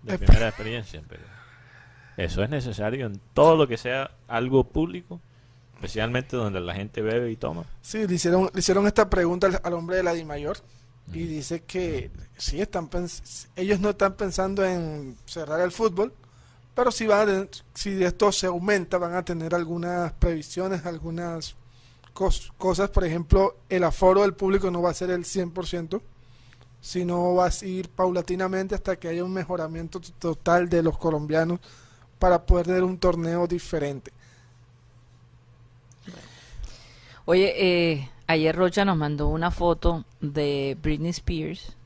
de 0.02 0.18
primera 0.18 0.48
experiencia, 0.48 1.00
pero 1.08 1.22
eso 2.16 2.42
es 2.42 2.50
necesario 2.50 3.06
en 3.06 3.20
todo 3.34 3.56
lo 3.56 3.66
que 3.68 3.76
sea 3.76 4.10
algo 4.28 4.64
público, 4.64 5.20
especialmente 5.74 6.36
donde 6.36 6.60
la 6.60 6.74
gente 6.74 7.02
bebe 7.02 7.30
y 7.30 7.36
toma. 7.36 7.64
Sí, 7.82 8.06
le 8.06 8.14
hicieron, 8.14 8.50
le 8.52 8.58
hicieron 8.60 8.86
esta 8.86 9.08
pregunta 9.10 9.46
al, 9.46 9.60
al 9.62 9.72
hombre 9.74 9.96
de 9.96 10.02
la 10.02 10.12
DIMAYOR 10.14 10.58
y 11.12 11.24
dice 11.24 11.62
que 11.62 12.10
sí 12.36 12.60
están 12.60 12.88
ellos 13.54 13.78
no 13.80 13.90
están 13.90 14.14
pensando 14.14 14.64
en 14.64 15.16
cerrar 15.26 15.60
el 15.60 15.70
fútbol, 15.70 16.12
pero 16.74 16.90
si 16.90 17.06
van 17.06 17.20
a 17.20 17.26
tener- 17.26 17.50
si 17.74 18.02
esto 18.02 18.32
se 18.32 18.46
aumenta 18.46 18.98
van 18.98 19.14
a 19.14 19.24
tener 19.24 19.54
algunas 19.54 20.12
previsiones, 20.14 20.84
algunas 20.84 21.54
cos- 22.14 22.50
cosas, 22.58 22.90
por 22.90 23.04
ejemplo, 23.04 23.56
el 23.68 23.84
aforo 23.84 24.22
del 24.22 24.34
público 24.34 24.70
no 24.70 24.82
va 24.82 24.90
a 24.90 24.94
ser 24.94 25.10
el 25.10 25.24
100%, 25.24 26.00
sino 26.80 27.34
va 27.34 27.46
a 27.46 27.64
ir 27.64 27.88
paulatinamente 27.88 28.74
hasta 28.74 28.96
que 28.96 29.08
haya 29.08 29.24
un 29.24 29.32
mejoramiento 29.32 30.00
total 30.18 30.68
de 30.68 30.82
los 30.82 30.98
colombianos 30.98 31.60
para 32.18 32.44
poder 32.44 32.66
tener 32.66 32.82
un 32.82 32.98
torneo 32.98 33.46
diferente. 33.46 34.12
Oye, 37.24 37.54
eh, 37.56 38.10
ayer 38.26 38.54
Rocha 38.54 38.84
nos 38.84 38.96
mandó 38.96 39.28
una 39.28 39.50
foto 39.50 40.04
de 40.20 40.76
Britney 40.80 41.10
Spears. 41.10 41.76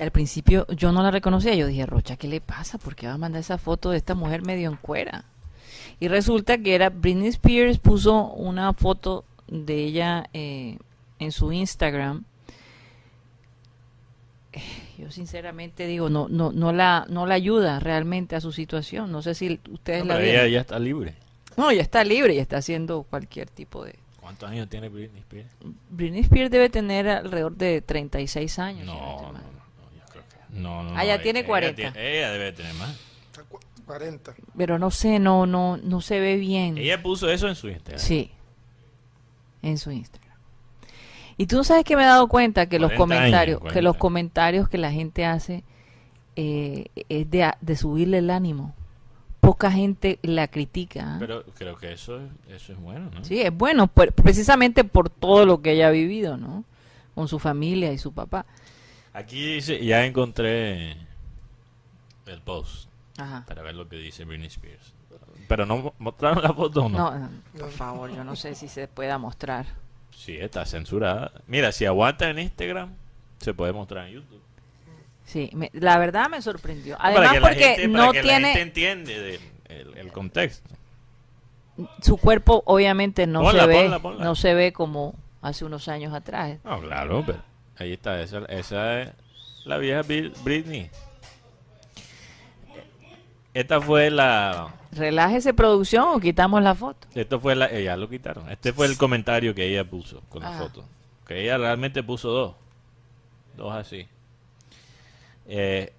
Al 0.00 0.10
principio 0.10 0.66
yo 0.68 0.92
no 0.92 1.02
la 1.02 1.10
reconocía. 1.10 1.54
Yo 1.54 1.66
dije, 1.66 1.86
Rocha, 1.86 2.16
¿qué 2.16 2.28
le 2.28 2.40
pasa? 2.40 2.78
¿Por 2.78 2.94
qué 2.96 3.06
va 3.06 3.14
a 3.14 3.18
mandar 3.18 3.40
esa 3.40 3.58
foto 3.58 3.90
de 3.90 3.96
esta 3.96 4.14
mujer 4.14 4.42
medio 4.42 4.70
en 4.70 4.76
cuera? 4.76 5.24
Y 6.00 6.08
resulta 6.08 6.58
que 6.58 6.74
era 6.74 6.90
Britney 6.90 7.28
Spears 7.28 7.78
puso 7.78 8.32
una 8.32 8.72
foto 8.72 9.24
de 9.48 9.84
ella 9.84 10.28
eh, 10.32 10.78
en 11.18 11.32
su 11.32 11.52
Instagram. 11.52 12.24
Eh, 14.52 14.87
Yo 14.98 15.10
sinceramente 15.12 15.86
digo, 15.86 16.10
no, 16.10 16.28
no, 16.28 16.50
no 16.52 16.72
la, 16.72 17.06
no 17.08 17.24
la 17.24 17.34
ayuda 17.34 17.78
realmente 17.78 18.34
a 18.36 18.40
su 18.40 18.50
situación. 18.52 19.12
No 19.12 19.22
sé 19.22 19.34
si 19.34 19.60
ustedes 19.70 20.00
No, 20.04 20.08
la 20.08 20.16
pero 20.16 20.28
ella 20.28 20.48
ya 20.48 20.60
está 20.60 20.78
libre. 20.78 21.14
No, 21.56 21.70
ya 21.72 21.82
está 21.82 22.02
libre 22.04 22.34
y 22.34 22.38
está 22.38 22.56
haciendo 22.58 23.04
cualquier 23.04 23.48
tipo 23.48 23.84
de... 23.84 23.94
¿Cuántos 24.20 24.50
años 24.50 24.68
tiene 24.68 24.88
Britney 24.88 25.20
Spears? 25.20 25.48
Britney 25.90 26.20
Spears 26.22 26.50
debe 26.50 26.68
tener 26.68 27.08
alrededor 27.08 27.56
de 27.56 27.80
36 27.80 28.58
años. 28.58 28.86
No, 28.86 28.94
no 28.94 29.22
no, 29.22 29.32
no, 29.32 29.32
no, 29.32 29.38
yo 29.38 30.04
creo 30.12 30.24
que 30.28 30.58
no, 30.60 30.82
no, 30.82 30.96
Ah, 30.98 31.04
ya 31.04 31.16
no, 31.16 31.22
tiene 31.22 31.38
ella 31.40 31.48
40. 31.48 31.76
tiene- 31.92 32.18
ella 32.18 32.30
debe 32.32 32.52
tener 32.52 32.74
más. 32.74 32.96
Está 33.30 33.42
cu- 33.44 33.60
40. 33.86 34.34
Pero 34.56 34.78
no 34.78 34.90
sé, 34.90 35.18
no, 35.20 35.46
no, 35.46 35.76
no 35.78 36.00
se 36.00 36.20
ve 36.20 36.36
bien. 36.36 36.76
Ella 36.76 37.00
puso 37.02 37.30
eso 37.30 37.48
en 37.48 37.54
su 37.54 37.68
Instagram. 37.68 37.98
Sí, 38.00 38.30
en 39.62 39.78
su 39.78 39.90
Instagram. 39.92 40.27
Y 41.38 41.46
tú 41.46 41.64
sabes 41.64 41.84
que 41.84 41.96
me 41.96 42.02
he 42.02 42.06
dado 42.06 42.26
cuenta 42.28 42.68
que 42.68 42.78
los 42.78 42.90
40 42.92 43.02
años, 43.14 43.18
comentarios, 43.20 43.58
40 43.60 43.74
que 43.78 43.82
los 43.82 43.96
comentarios 43.96 44.68
que 44.68 44.76
la 44.78 44.90
gente 44.92 45.24
hace 45.24 45.64
eh, 46.36 46.86
es 47.08 47.30
de, 47.30 47.44
a- 47.44 47.58
de 47.60 47.76
subirle 47.76 48.18
el 48.18 48.28
ánimo. 48.30 48.74
Poca 49.40 49.70
gente 49.70 50.18
la 50.22 50.48
critica. 50.48 51.14
¿ah? 51.14 51.16
Pero 51.20 51.44
creo 51.56 51.76
que 51.76 51.92
eso, 51.92 52.20
es- 52.20 52.30
eso 52.56 52.72
es 52.72 52.78
bueno, 52.80 53.08
¿no? 53.14 53.24
Sí, 53.24 53.40
es 53.40 53.56
bueno, 53.56 53.86
por- 53.86 54.12
precisamente 54.12 54.82
por 54.84 55.08
todo 55.10 55.46
lo 55.46 55.62
que 55.62 55.72
ella 55.72 55.88
ha 55.88 55.92
vivido, 55.92 56.36
¿no? 56.36 56.64
Con 57.14 57.28
su 57.28 57.38
familia 57.38 57.92
y 57.92 57.98
su 57.98 58.12
papá. 58.12 58.44
Aquí 59.12 59.54
dice, 59.54 59.84
ya 59.84 60.04
encontré 60.04 60.96
el 62.26 62.40
post 62.44 62.88
Ajá. 63.16 63.44
para 63.46 63.62
ver 63.62 63.74
lo 63.74 63.88
que 63.88 63.96
dice 63.96 64.24
Britney 64.24 64.48
Spears. 64.48 64.92
Pero 65.48 65.64
no 65.66 65.94
mostraron 65.98 66.42
la 66.42 66.52
foto. 66.52 66.88
No, 66.88 67.16
no, 67.18 67.30
por 67.58 67.70
favor, 67.70 68.10
yo 68.14 68.22
no 68.22 68.36
sé 68.36 68.54
si 68.54 68.68
se 68.68 68.86
pueda 68.86 69.18
mostrar. 69.18 69.66
Sí, 70.18 70.36
está 70.36 70.64
censurada. 70.66 71.30
Mira, 71.46 71.70
si 71.72 71.86
aguanta 71.86 72.28
en 72.28 72.40
Instagram, 72.40 72.90
se 73.38 73.54
puede 73.54 73.72
mostrar 73.72 74.08
en 74.08 74.14
YouTube. 74.14 74.42
Sí, 75.24 75.48
me- 75.54 75.70
la 75.74 75.96
verdad 75.98 76.28
me 76.28 76.42
sorprendió. 76.42 76.96
Para 76.96 77.08
Además 77.10 77.34
la 77.34 77.40
porque 77.40 77.64
gente- 77.64 77.88
para 77.88 78.04
no 78.06 78.12
que 78.12 78.18
la 78.18 78.22
tiene 78.22 78.46
gente 78.48 78.62
entiende 78.62 79.20
de- 79.20 79.40
el, 79.68 79.96
el 79.96 80.12
contexto. 80.12 80.68
su 82.02 82.16
cuerpo 82.16 82.62
obviamente 82.66 83.26
no 83.28 83.42
Ponla, 83.42 83.60
se 83.62 83.66
ve, 83.68 83.82
ponla, 83.82 83.98
ponla. 84.00 84.24
no 84.24 84.34
se 84.34 84.54
ve 84.54 84.72
como 84.72 85.14
hace 85.42 85.64
unos 85.64 85.86
años 85.88 86.12
atrás. 86.12 86.58
No, 86.64 86.80
claro, 86.80 87.22
pero 87.24 87.38
ahí 87.78 87.92
está, 87.92 88.20
esa, 88.20 88.38
esa 88.46 89.02
es 89.02 89.10
la 89.64 89.78
vieja 89.78 90.02
Bri- 90.02 90.32
Britney. 90.42 90.90
Esta 93.58 93.80
fue 93.80 94.08
la, 94.08 94.72
Relájese 94.92 95.52
producción 95.52 96.04
o 96.10 96.20
quitamos 96.20 96.62
la 96.62 96.76
foto. 96.76 97.08
esto 97.12 97.40
fue 97.40 97.56
la, 97.56 97.76
ya 97.76 97.96
lo 97.96 98.08
quitaron. 98.08 98.48
Este 98.50 98.72
fue 98.72 98.86
el 98.86 98.96
comentario 98.96 99.52
que 99.52 99.66
ella 99.66 99.82
puso 99.84 100.20
con 100.28 100.44
la 100.44 100.52
foto. 100.52 100.84
Que 101.26 101.42
ella 101.42 101.58
realmente 101.58 102.04
puso 102.04 102.28
dos, 102.28 102.54
dos 103.56 103.74
así. 103.74 104.06
Eh, 105.48 105.92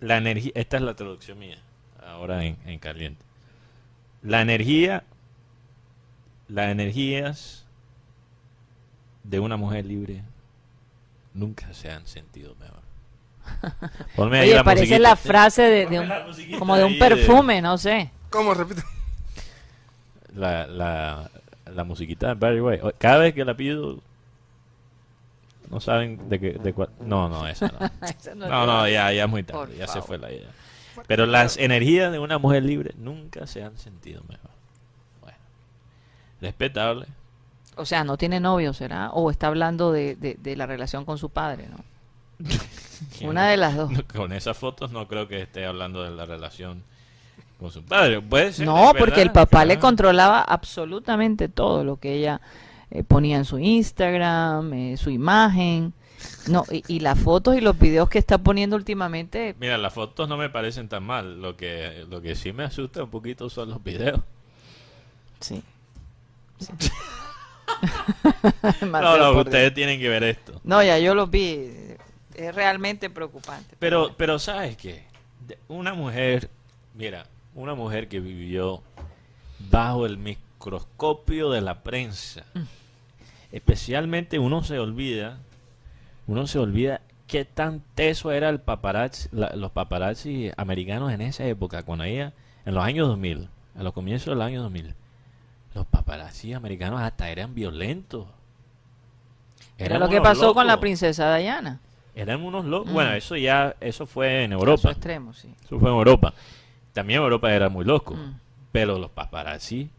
la 0.00 0.16
energía, 0.16 0.52
esta 0.54 0.78
es 0.78 0.82
la 0.82 0.94
traducción 0.94 1.38
mía, 1.38 1.58
ahora 2.02 2.42
en, 2.44 2.56
en 2.64 2.78
caliente. 2.78 3.22
La 4.22 4.40
energía, 4.40 5.04
las 6.48 6.70
energías 6.70 7.66
de 9.22 9.38
una 9.38 9.58
mujer 9.58 9.84
libre 9.84 10.22
nunca 11.34 11.74
se 11.74 11.90
han 11.90 12.06
sentido 12.06 12.54
mejor. 12.58 12.81
Ponme 14.16 14.38
ahí 14.40 14.48
Oye, 14.48 14.56
la 14.56 14.64
parece 14.64 14.84
musiquita. 14.86 15.08
la 15.08 15.16
frase 15.16 15.62
de, 15.62 15.86
de 15.86 16.00
un, 16.00 16.58
como 16.58 16.76
de 16.76 16.84
un 16.84 16.92
ahí 16.92 16.98
perfume, 16.98 17.60
no 17.62 17.78
sé. 17.78 18.10
¿Cómo? 18.30 18.54
Repite. 18.54 18.82
La, 20.34 20.66
la, 20.66 21.30
la 21.66 21.84
musiquita 21.84 22.28
de 22.28 22.34
Barry 22.34 22.60
White. 22.60 22.94
Cada 22.98 23.18
vez 23.18 23.34
que 23.34 23.44
la 23.44 23.54
pido, 23.56 23.98
no 25.70 25.80
saben 25.80 26.28
de 26.28 26.40
qué, 26.40 26.52
de 26.54 26.72
cuál. 26.72 26.90
No, 27.00 27.28
no, 27.28 27.46
esa 27.46 27.68
no. 27.68 28.06
Esa 28.06 28.34
no 28.34 28.48
No, 28.48 28.88
ya, 28.88 29.12
ya 29.12 29.24
es 29.24 29.30
muy 29.30 29.42
Por 29.42 29.66
tarde, 29.66 29.76
ya 29.78 29.86
se 29.86 30.00
fue 30.02 30.18
la 30.18 30.30
idea. 30.32 30.48
Pero 31.06 31.26
las 31.26 31.56
energías 31.56 32.12
de 32.12 32.18
una 32.18 32.38
mujer 32.38 32.62
libre 32.62 32.92
nunca 32.98 33.46
se 33.46 33.62
han 33.62 33.76
sentido 33.78 34.22
mejor. 34.28 34.50
Bueno, 35.22 35.38
respetable. 36.40 37.06
O 37.76 37.86
sea, 37.86 38.04
no 38.04 38.18
tiene 38.18 38.40
novio, 38.40 38.74
¿será? 38.74 39.10
O 39.12 39.30
está 39.30 39.46
hablando 39.46 39.92
de, 39.92 40.14
de- 40.16 40.34
de 40.38 40.56
la 40.56 40.66
relación 40.66 41.06
con 41.06 41.16
su 41.16 41.30
padre, 41.30 41.66
¿no? 41.68 41.78
Una 43.22 43.48
de 43.48 43.56
las 43.56 43.76
dos. 43.76 43.90
No, 43.90 44.04
Con 44.14 44.32
esas 44.32 44.56
fotos 44.56 44.90
no 44.90 45.06
creo 45.08 45.28
que 45.28 45.42
esté 45.42 45.64
hablando 45.64 46.02
de 46.02 46.10
la 46.10 46.24
relación 46.24 46.82
con 47.58 47.70
su 47.70 47.82
padre. 47.82 48.20
Puede 48.20 48.52
ser. 48.52 48.66
No, 48.66 48.92
porque 48.98 49.22
el 49.22 49.32
papá 49.32 49.64
le 49.64 49.78
controlaba 49.78 50.40
absolutamente 50.42 51.48
todo 51.48 51.84
lo 51.84 51.96
que 51.96 52.14
ella 52.14 52.40
eh, 52.90 53.04
ponía 53.04 53.36
en 53.36 53.44
su 53.44 53.58
Instagram, 53.58 54.72
eh, 54.72 54.96
su 54.96 55.10
imagen. 55.10 55.92
No, 56.46 56.64
y, 56.70 56.84
y 56.86 57.00
las 57.00 57.18
fotos 57.18 57.56
y 57.56 57.60
los 57.60 57.76
videos 57.78 58.08
que 58.08 58.18
está 58.18 58.38
poniendo 58.38 58.76
últimamente, 58.76 59.56
Mira, 59.58 59.76
las 59.76 59.92
fotos 59.92 60.28
no 60.28 60.36
me 60.36 60.50
parecen 60.50 60.88
tan 60.88 61.02
mal. 61.02 61.40
Lo 61.40 61.56
que, 61.56 62.04
lo 62.08 62.20
que 62.22 62.34
sí 62.36 62.52
me 62.52 62.64
asusta 62.64 63.02
un 63.04 63.10
poquito 63.10 63.50
son 63.50 63.70
los 63.70 63.82
videos. 63.82 64.20
sí. 65.40 65.62
Sí. 66.72 66.90
No, 68.80 68.86
Mateo, 68.88 69.18
no, 69.18 69.32
por 69.32 69.46
ustedes 69.46 69.74
tienen 69.74 69.98
que 69.98 70.08
ver 70.08 70.22
esto. 70.22 70.60
No, 70.64 70.82
ya 70.82 70.98
yo 70.98 71.14
los 71.14 71.30
vi. 71.30 71.68
Es 72.34 72.54
realmente 72.54 73.10
preocupante. 73.10 73.76
Pero, 73.78 74.14
pero 74.16 74.38
¿sabes 74.38 74.76
qué? 74.76 75.04
Una 75.68 75.94
mujer, 75.94 76.50
mira, 76.94 77.26
una 77.54 77.74
mujer 77.74 78.08
que 78.08 78.20
vivió 78.20 78.82
bajo 79.70 80.06
el 80.06 80.18
microscopio 80.18 81.50
de 81.50 81.60
la 81.60 81.82
prensa. 81.82 82.44
Especialmente 83.50 84.38
uno 84.38 84.62
se 84.64 84.78
olvida, 84.78 85.38
uno 86.26 86.46
se 86.46 86.58
olvida 86.58 87.00
qué 87.26 87.44
tan 87.44 87.82
teso 87.94 88.32
era 88.32 88.48
el 88.48 88.60
paparazzi, 88.60 89.28
la- 89.32 89.54
los 89.56 89.70
paparazzi 89.72 90.50
americanos 90.56 91.12
en 91.12 91.20
esa 91.20 91.44
época, 91.46 91.82
cuando 91.82 92.04
ella, 92.04 92.32
en 92.64 92.74
los 92.74 92.84
años 92.84 93.08
2000, 93.08 93.48
a 93.78 93.82
los 93.82 93.92
comienzos 93.92 94.26
del 94.34 94.42
año 94.42 94.62
2000, 94.62 94.94
los 95.74 95.86
paparazzi 95.86 96.52
americanos 96.52 97.00
hasta 97.00 97.30
eran 97.30 97.54
violentos. 97.54 98.26
Era 99.78 99.98
lo 99.98 100.08
que 100.08 100.20
pasó 100.20 100.54
con 100.54 100.66
la 100.66 100.74
princesa 100.80 101.34
Diana. 101.36 101.80
Eran 102.14 102.42
unos 102.42 102.64
locos. 102.64 102.90
Mm. 102.90 102.94
Bueno, 102.94 103.12
eso 103.12 103.36
ya, 103.36 103.74
eso 103.80 104.06
fue 104.06 104.44
en 104.44 104.52
Europa. 104.52 104.90
extremo, 104.90 105.32
sí. 105.32 105.48
Eso 105.64 105.78
fue 105.78 105.88
en 105.90 105.96
Europa. 105.96 106.34
También 106.92 107.20
Europa 107.22 107.52
era 107.52 107.68
muy 107.68 107.84
loco. 107.84 108.14
Mm. 108.14 108.38
Pero 108.72 108.98
los 108.98 109.10
paparazzi, 109.10 109.90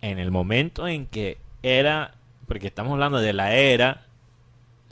en 0.00 0.18
el 0.18 0.30
momento 0.30 0.86
en 0.88 1.06
que 1.06 1.38
era, 1.62 2.14
porque 2.46 2.68
estamos 2.68 2.92
hablando 2.92 3.18
de 3.18 3.32
la 3.32 3.54
era, 3.54 4.06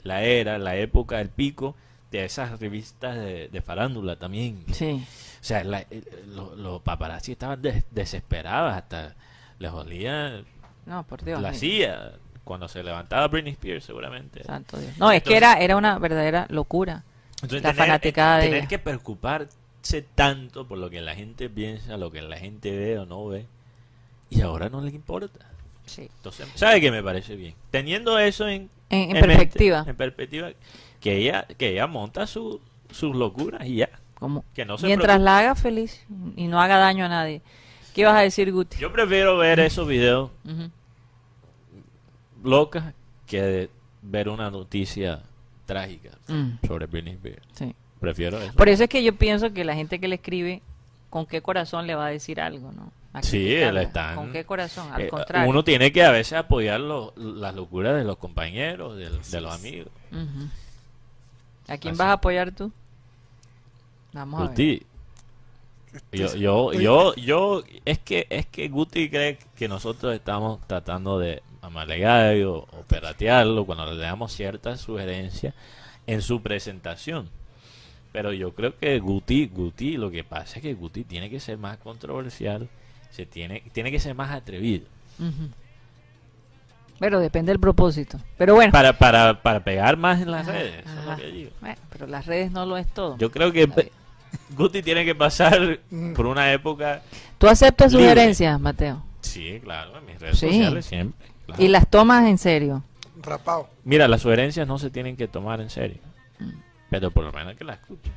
la 0.03 0.23
era, 0.23 0.57
la 0.57 0.75
época, 0.77 1.19
el 1.19 1.29
pico 1.29 1.75
de 2.11 2.25
esas 2.25 2.59
revistas 2.59 3.15
de, 3.17 3.49
de 3.49 3.61
farándula 3.61 4.15
también. 4.17 4.63
Sí. 4.71 5.03
O 5.41 5.43
sea, 5.43 5.63
la- 5.63 5.81
eh, 5.81 6.03
lo- 6.27 6.55
los 6.55 6.81
paparazzi 6.81 7.33
estaban 7.33 7.61
des- 7.61 7.85
desesperados, 7.91 8.73
hasta 8.73 9.15
les 9.59 9.71
olía 9.71 10.41
No, 10.85 11.03
por 11.03 11.23
Dios. 11.23 11.41
la 11.41 11.51
mira. 11.51 12.13
Cuando 12.49 12.67
se 12.67 12.81
levantaba 12.81 13.27
Britney 13.27 13.53
Spears 13.53 13.85
seguramente. 13.85 14.43
Santo 14.43 14.77
Dios. 14.79 14.97
No, 14.97 15.11
es 15.11 15.21
que 15.21 15.37
era, 15.37 15.53
era 15.59 15.77
una 15.77 15.99
verdadera 15.99 16.47
locura. 16.49 17.03
Entonces, 17.35 17.61
La 17.61 17.69
tener, 17.73 17.85
fanaticada 17.87 18.37
de 18.37 18.43
tener 18.45 18.57
ella. 18.61 18.67
que 18.67 18.79
preocuparse 18.79 20.01
tanto 20.15 20.67
por 20.67 20.79
lo 20.79 20.89
que 20.89 20.99
la 20.99 21.13
gente 21.15 21.47
piensa, 21.47 21.95
lo 21.97 22.09
que 22.11 22.23
la 22.23 22.37
gente 22.37 22.75
ve 22.75 22.97
o 22.97 23.05
no 23.05 23.27
ve, 23.27 23.45
y 24.31 24.41
ahora 24.41 24.67
no 24.67 24.81
le 24.81 24.89
importa. 24.89 25.45
Sí. 25.85 26.09
Entonces, 26.17 26.47
¿sabe 26.55 26.81
qué 26.81 26.89
me 26.91 27.03
parece 27.03 27.35
bien? 27.35 27.53
Teniendo 27.71 28.17
eso 28.17 28.47
en, 28.47 28.69
En, 28.89 28.99
en 28.99 29.03
en 29.09 29.13
mente, 29.13 29.27
perspectiva. 29.27 29.85
en 29.87 29.95
perspectiva, 29.95 30.49
que 30.99 31.17
ella, 31.17 31.45
que 31.57 31.69
ella 31.69 31.85
monta 31.85 32.25
su, 32.25 32.59
sus 32.91 33.15
locuras 33.15 33.65
y 33.65 33.75
ya. 33.75 33.89
Como, 34.15 34.43
Que 34.55 34.65
no 34.65 34.77
se 34.79 34.87
mientras 34.87 35.21
la 35.21 35.37
haga 35.37 35.55
feliz 35.55 36.03
y 36.35 36.47
no 36.47 36.59
haga 36.59 36.77
daño 36.77 37.05
a 37.05 37.09
nadie. 37.09 37.41
¿Qué 37.93 38.01
ibas 38.01 38.15
a 38.17 38.21
decir, 38.21 38.51
Guti? 38.51 38.77
Yo 38.79 38.91
prefiero 38.91 39.37
ver 39.37 39.59
esos 39.61 39.87
videos 39.87 40.29
Ujú. 40.45 40.69
Locas 42.43 42.93
que 43.27 43.41
de 43.41 43.69
ver 44.01 44.29
una 44.29 44.49
noticia 44.49 45.21
trágica 45.65 46.09
Mm, 46.27 46.65
sobre 46.67 46.85
Britney 46.87 47.13
Spears. 47.15 47.45
sí. 47.53 47.75
Prefiero 47.99 48.41
eso. 48.41 48.53
Por 48.53 48.69
eso 48.69 48.83
es 48.85 48.89
que 48.89 49.03
yo 49.03 49.13
pienso 49.15 49.51
que 49.51 49.65
la 49.65 49.75
gente 49.75 49.99
que 49.99 50.07
le 50.07 50.15
escribe, 50.15 50.61
¿con 51.09 51.25
qué 51.25 51.41
corazón 51.41 51.85
le 51.85 51.95
va 51.95 52.05
a 52.05 52.09
decir 52.09 52.39
algo? 52.39 52.71
¿no? 52.71 52.93
Sí, 53.21 53.39
le 53.57 53.83
están- 53.83 54.15
¿Con 54.15 54.31
qué 54.31 54.45
corazón? 54.45 54.89
Al 54.93 55.01
Eh, 55.01 55.09
contrario. 55.09 55.49
uno 55.49 55.65
tiene 55.65 55.91
que 55.91 56.03
a 56.03 56.11
veces 56.11 56.33
apoyar 56.39 56.79
lo- 56.79 57.11
las 57.17 57.53
locuras 57.55 57.97
de 57.97 58.05
los 58.05 58.17
compañeros, 58.17 58.95
de, 58.95 59.41
los 59.41 59.53
amigos. 59.53 59.89
¿A 61.67 61.77
quién 61.77 61.91
Así. 61.91 61.99
vas 61.99 62.07
a 62.07 62.13
apoyar 62.13 62.51
tú? 62.53 62.71
Vamos 64.13 64.39
a 64.39 64.43
ver. 64.43 64.49
Guti, 64.51 64.83
yo, 66.13 66.35
yo, 66.35 66.73
yo, 66.73 67.15
yo, 67.15 67.63
es 67.83 67.99
que, 67.99 68.27
es 68.29 68.45
que 68.45 68.69
Guti 68.69 69.09
cree 69.09 69.37
que 69.57 69.67
nosotros 69.67 70.13
estamos 70.15 70.59
tratando 70.67 71.19
de 71.19 71.41
amarlegar 71.61 72.35
o, 72.43 72.57
o 72.59 72.83
peratearlo 72.87 73.65
cuando 73.65 73.91
le 73.93 73.97
damos 74.01 74.31
ciertas 74.33 74.81
sugerencias 74.81 75.53
en 76.07 76.21
su 76.21 76.41
presentación. 76.41 77.29
Pero 78.11 78.33
yo 78.33 78.53
creo 78.55 78.77
que 78.77 78.97
Guti, 78.99 79.47
Guti, 79.47 79.97
lo 79.97 80.09
que 80.09 80.23
pasa 80.23 80.55
es 80.57 80.61
que 80.63 80.73
Guti 80.73 81.03
tiene 81.03 81.29
que 81.29 81.39
ser 81.39 81.57
más 81.57 81.77
controversial, 81.77 82.67
se 83.11 83.25
tiene, 83.25 83.61
tiene 83.71 83.91
que 83.91 83.99
ser 83.99 84.15
más 84.15 84.31
atrevido 84.31 84.85
Ujú. 85.19 85.49
Pero 86.99 87.19
depende 87.19 87.51
del 87.51 87.59
propósito. 87.59 88.19
Pero 88.37 88.55
bueno. 88.55 88.71
para, 88.73 88.93
para, 88.97 89.41
para 89.41 89.63
pegar 89.63 89.95
más 89.95 90.21
en 90.21 90.31
las 90.31 90.47
Ajá, 90.47 90.57
redes. 90.57 90.85
eso 90.85 90.99
es 90.99 91.05
lo 91.05 91.15
que 91.15 91.27
digo. 91.31 91.51
Bueno, 91.61 91.75
pero 91.89 92.07
las 92.07 92.25
redes 92.25 92.51
no 92.51 92.65
lo 92.65 92.75
es 92.77 92.87
todo. 92.87 93.17
Yo 93.17 93.31
creo 93.31 93.51
que. 93.53 93.67
Guti 94.55 94.81
tiene 94.83 95.05
que 95.05 95.15
pasar 95.15 95.79
Mm. 95.89 96.13
por 96.13 96.25
una 96.27 96.51
época 96.51 97.01
¿Tú 97.37 97.47
aceptas 97.47 97.93
Libre. 97.93 98.09
sugerencias, 98.09 98.59
Mateo? 98.59 99.01
Sí, 99.21 99.59
claro, 99.63 99.97
en 99.97 100.05
mis 100.05 100.19
redes 100.19 100.37
Sí. 100.39 100.47
sociales 100.47 100.85
siempre. 100.85 101.27
Claro. 101.49 101.63
Y 101.63 101.67
las 101.67 101.87
tomas 101.87 102.25
en 102.27 102.37
serio. 102.37 102.83
Rapado. 103.21 103.67
Mira, 103.83 104.07
las 104.07 104.21
sugerencias 104.21 104.67
no 104.67 104.77
se 104.79 104.89
tienen 104.89 105.17
que 105.17 105.27
tomar 105.27 105.59
en 105.61 105.69
serio. 105.69 105.97
Pero 106.89 107.11
por 107.11 107.25
lo 107.25 107.31
menos 107.33 107.55
que 107.55 107.63
las 107.63 107.79
escuchen. 107.79 108.11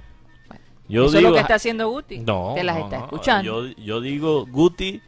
Bueno, 0.49 0.62
Yo 0.88 1.05
Eso 1.07 1.16
digo, 1.18 1.29
es 1.29 1.33
lo 1.33 1.35
que 1.35 1.40
está 1.40 1.55
haciendo 1.57 1.90
Guti. 1.90 2.18
no, 2.21 2.53
Te 2.55 2.62
las 2.64 2.77
no, 2.79 2.85
está 2.85 2.99
no, 2.99 3.05
escuchando. 3.05 3.66
Yo, 3.66 3.75
yo 3.77 4.01
digo 4.01 4.47
Guti, 4.47 5.03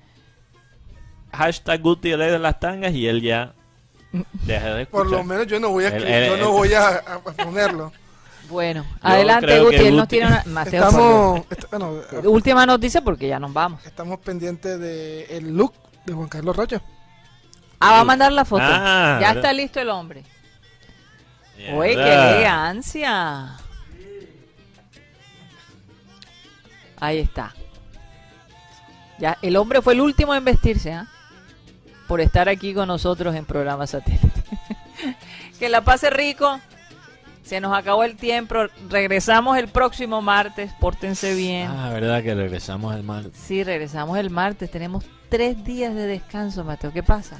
hashtag 1.32 1.80
Guti 1.80 2.10
lee 2.10 2.26
de 2.26 2.38
las 2.38 2.58
tangas 2.60 2.92
y 2.92 3.06
él 3.08 3.22
ya 3.22 3.52
deja 4.46 4.74
de 4.74 4.82
escuchar. 4.82 5.06
Por 5.06 5.10
lo 5.10 5.24
menos 5.24 5.46
yo 5.46 5.58
no 5.60 5.70
voy 5.70 5.84
a, 5.84 5.88
El- 5.88 6.04
el- 6.04 6.26
yo 6.30 6.36
no 6.36 6.44
el- 6.46 6.50
voy 6.52 6.72
a, 6.74 6.88
a 6.98 7.44
nos 7.44 7.92
Bueno, 8.50 8.84
adelante, 9.00 9.58
Guti. 9.60 9.76
que 9.76 9.88
Él 9.88 9.96
nos 9.96 10.06
tiene 10.08 10.26
una. 10.26 10.42
Mateo, 10.46 10.84
Estamos, 10.84 11.46
bueno. 11.70 12.30
Última 12.30 12.66
noticia 12.66 13.00
porque 13.00 13.26
ya 13.26 13.38
nos 13.38 13.52
vamos. 13.52 13.84
estamos 13.86 14.18
pendientes 14.18 14.78
del 14.78 15.56
look 15.56 15.72
de 16.04 16.12
Juan 16.12 16.28
Carlos 16.28 16.54
Rocha. 16.54 16.82
Ah, 17.80 17.92
va 17.92 18.00
a 18.00 18.04
mandar 18.04 18.32
la 18.32 18.44
foto. 18.44 18.62
Ah, 18.64 19.18
ya 19.20 19.32
está 19.32 19.52
listo 19.52 19.80
el 19.80 19.90
hombre. 19.90 20.24
Uy, 21.72 21.94
qué 21.94 22.14
elegancia. 22.14 23.56
Ahí 27.00 27.18
está. 27.18 27.54
Ya, 29.18 29.38
el 29.42 29.56
hombre 29.56 29.82
fue 29.82 29.94
el 29.94 30.00
último 30.00 30.34
en 30.34 30.44
vestirse, 30.44 30.92
¿ah? 30.92 31.06
Por 32.08 32.20
estar 32.20 32.48
aquí 32.48 32.74
con 32.74 32.88
nosotros 32.88 33.34
en 33.34 33.44
programa 33.44 33.86
satélite. 33.86 34.42
que 35.58 35.68
la 35.68 35.82
pase 35.82 36.10
rico. 36.10 36.60
Se 37.42 37.60
nos 37.60 37.76
acabó 37.76 38.04
el 38.04 38.16
tiempo. 38.16 38.54
Regresamos 38.88 39.58
el 39.58 39.68
próximo 39.68 40.22
martes. 40.22 40.72
Pórtense 40.80 41.34
bien. 41.34 41.68
Ah, 41.68 41.90
verdad 41.90 42.22
que 42.22 42.34
regresamos 42.34 42.94
al 42.94 43.02
mar. 43.02 43.24
Sí, 43.34 43.62
regresamos 43.62 44.16
el 44.18 44.30
martes. 44.30 44.70
Tenemos 44.70 45.04
tres 45.28 45.62
días 45.62 45.94
de 45.94 46.06
descanso, 46.06 46.64
Mateo. 46.64 46.90
¿Qué 46.90 47.02
pasa? 47.02 47.38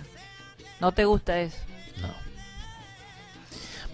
¿No 0.81 0.93
te 0.93 1.05
gusta 1.05 1.39
eso? 1.41 1.57
No. 2.01 2.09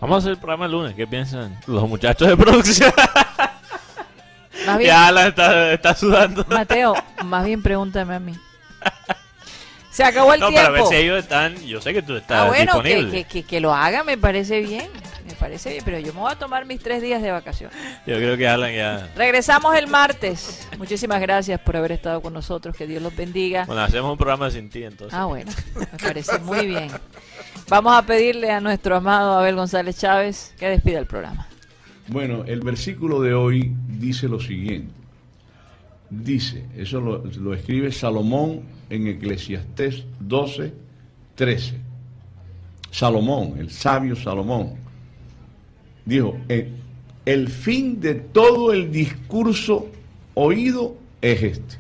Vamos 0.01 0.17
a 0.17 0.19
hacer 0.19 0.33
el 0.33 0.39
programa 0.39 0.67
el 0.67 0.73
lunes. 0.73 0.95
¿Qué 0.95 1.07
piensan 1.07 1.59
los 1.67 1.89
muchachos 1.89 2.29
de 2.29 2.37
producción? 2.37 2.93
Más 4.67 4.79
bien, 4.79 4.89
ya 4.91 5.11
la 5.13 5.29
está, 5.29 5.73
está 5.73 5.95
sudando. 5.95 6.45
Mateo, 6.49 6.95
más 7.25 7.45
bien 7.47 7.63
pregúntame 7.63 8.15
a 8.15 8.21
mí. 8.21 8.37
Se 9.91 10.05
acabó 10.05 10.35
el 10.35 10.41
No, 10.41 10.49
tiempo. 10.49 10.67
para 10.67 10.73
ver 10.83 10.87
si 10.87 10.97
ellos 10.97 11.19
están. 11.19 11.57
Yo 11.67 11.81
sé 11.81 11.95
que 11.95 12.03
tú 12.03 12.15
estás 12.15 12.43
ah, 12.43 12.45
bueno, 12.49 12.83
que, 12.83 13.25
que, 13.25 13.43
que 13.43 13.61
lo 13.61 13.75
haga 13.75 14.05
me 14.05 14.19
parece 14.19 14.61
bien. 14.61 14.89
Me 15.31 15.37
parece 15.37 15.71
bien, 15.71 15.83
pero 15.85 15.99
yo 16.01 16.13
me 16.13 16.21
voy 16.21 16.33
a 16.33 16.37
tomar 16.37 16.67
mis 16.67 16.81
tres 16.81 17.01
días 17.01 17.23
de 17.23 17.31
vacaciones. 17.31 17.77
Yo 18.07 18.17
creo 18.17 18.37
que 18.37 18.49
Alan 18.49 18.75
ya. 18.75 19.09
Regresamos 19.15 19.77
el 19.77 19.87
martes. 19.87 20.69
Muchísimas 20.77 21.21
gracias 21.21 21.61
por 21.61 21.77
haber 21.77 21.93
estado 21.93 22.21
con 22.21 22.33
nosotros. 22.33 22.77
Que 22.77 22.87
Dios 22.87 23.01
los 23.01 23.15
bendiga. 23.15 23.65
Bueno, 23.65 23.83
hacemos 23.83 24.11
un 24.11 24.19
programa 24.19 24.51
sin 24.51 24.69
ti 24.69 24.83
entonces. 24.83 25.17
Ah, 25.17 25.27
bueno, 25.27 25.53
me 25.79 25.87
parece 25.99 26.39
muy 26.41 26.67
bien. 26.67 26.89
Vamos 27.69 27.93
a 27.97 28.03
pedirle 28.03 28.51
a 28.51 28.61
nuestro 28.61 28.97
amado 28.97 29.39
Abel 29.39 29.55
González 29.55 29.97
Chávez 29.99 30.53
que 30.59 30.67
despida 30.67 30.99
el 30.99 31.07
programa. 31.07 31.47
Bueno, 32.09 32.45
el 32.45 32.61
versículo 32.61 33.21
de 33.21 33.35
hoy 33.35 33.73
dice 33.87 34.27
lo 34.27 34.41
siguiente. 34.41 34.93
Dice, 36.11 36.67
eso 36.77 37.01
lo, 37.01 37.25
lo 37.25 37.55
escribe 37.55 37.93
Salomón 37.93 38.63
en 38.89 39.07
Eclesiastés 39.07 40.05
12, 40.19 40.75
13. 41.37 41.91
Salomón, 42.91 43.55
el 43.59 43.71
sabio 43.71 44.17
Salomón, 44.17 44.75
dijo, 46.05 46.37
"Eh, 46.49 46.69
el 47.25 47.49
fin 47.49 48.01
de 48.01 48.15
todo 48.15 48.73
el 48.73 48.91
discurso 48.91 49.89
oído 50.35 50.97
es 51.21 51.43
este. 51.43 51.77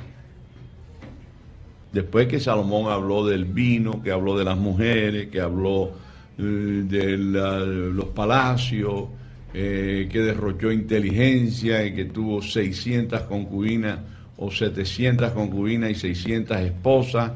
Después 1.93 2.29
que 2.29 2.39
Salomón 2.39 2.93
habló 2.93 3.27
del 3.27 3.47
vino, 3.47 4.03
que 4.03 4.13
habló 4.13 4.39
de 4.39 4.45
las 4.45 4.57
mujeres, 4.57 5.29
que 5.29 5.41
habló 5.41 5.91
eh, 6.39 6.85
de 6.87 7.17
los 7.19 8.07
palacios, 8.07 9.07
eh, 9.53 10.09
que 10.11 10.21
derrochó 10.21 10.71
inteligencia 10.71 11.85
y 11.85 11.95
que 11.95 12.05
tuvo 12.05 12.41
600 12.43 13.23
concubinas 13.23 13.99
o 14.37 14.51
700 14.51 15.33
concubinas 15.33 15.91
y 15.91 15.95
600 15.97 16.59
esposas, 16.59 17.33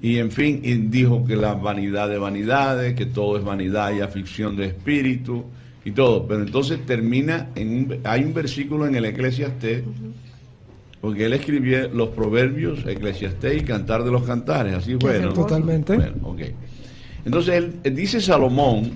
y 0.00 0.18
en 0.18 0.32
fin, 0.32 0.90
dijo 0.90 1.24
que 1.24 1.36
la 1.36 1.54
vanidad 1.54 2.08
de 2.08 2.18
vanidades, 2.18 2.94
que 2.94 3.06
todo 3.06 3.38
es 3.38 3.44
vanidad 3.44 3.94
y 3.94 4.00
afición 4.00 4.56
de 4.56 4.66
espíritu 4.66 5.44
y 5.84 5.90
todo. 5.90 6.26
Pero 6.26 6.42
entonces 6.42 6.84
termina 6.86 7.48
en 7.54 7.68
un, 7.74 7.98
hay 8.04 8.24
un 8.24 8.34
versículo 8.34 8.86
en 8.86 8.94
el 8.94 9.04
Eclesiastés 9.04 9.82
porque 11.00 11.24
él 11.26 11.32
escribió 11.32 11.88
los 11.88 12.10
proverbios, 12.10 12.86
Eclesiastés 12.86 13.60
y 13.62 13.64
Cantar 13.64 14.04
de 14.04 14.12
los 14.12 14.22
Cantares, 14.22 14.74
así 14.74 14.96
fue, 15.00 15.18
¿no? 15.20 15.32
Totalmente. 15.32 15.96
Bueno, 15.96 16.14
ok. 16.22 16.40
Entonces 17.24 17.54
él, 17.56 17.72
él 17.82 17.94
dice 17.96 18.20
Salomón, 18.20 18.92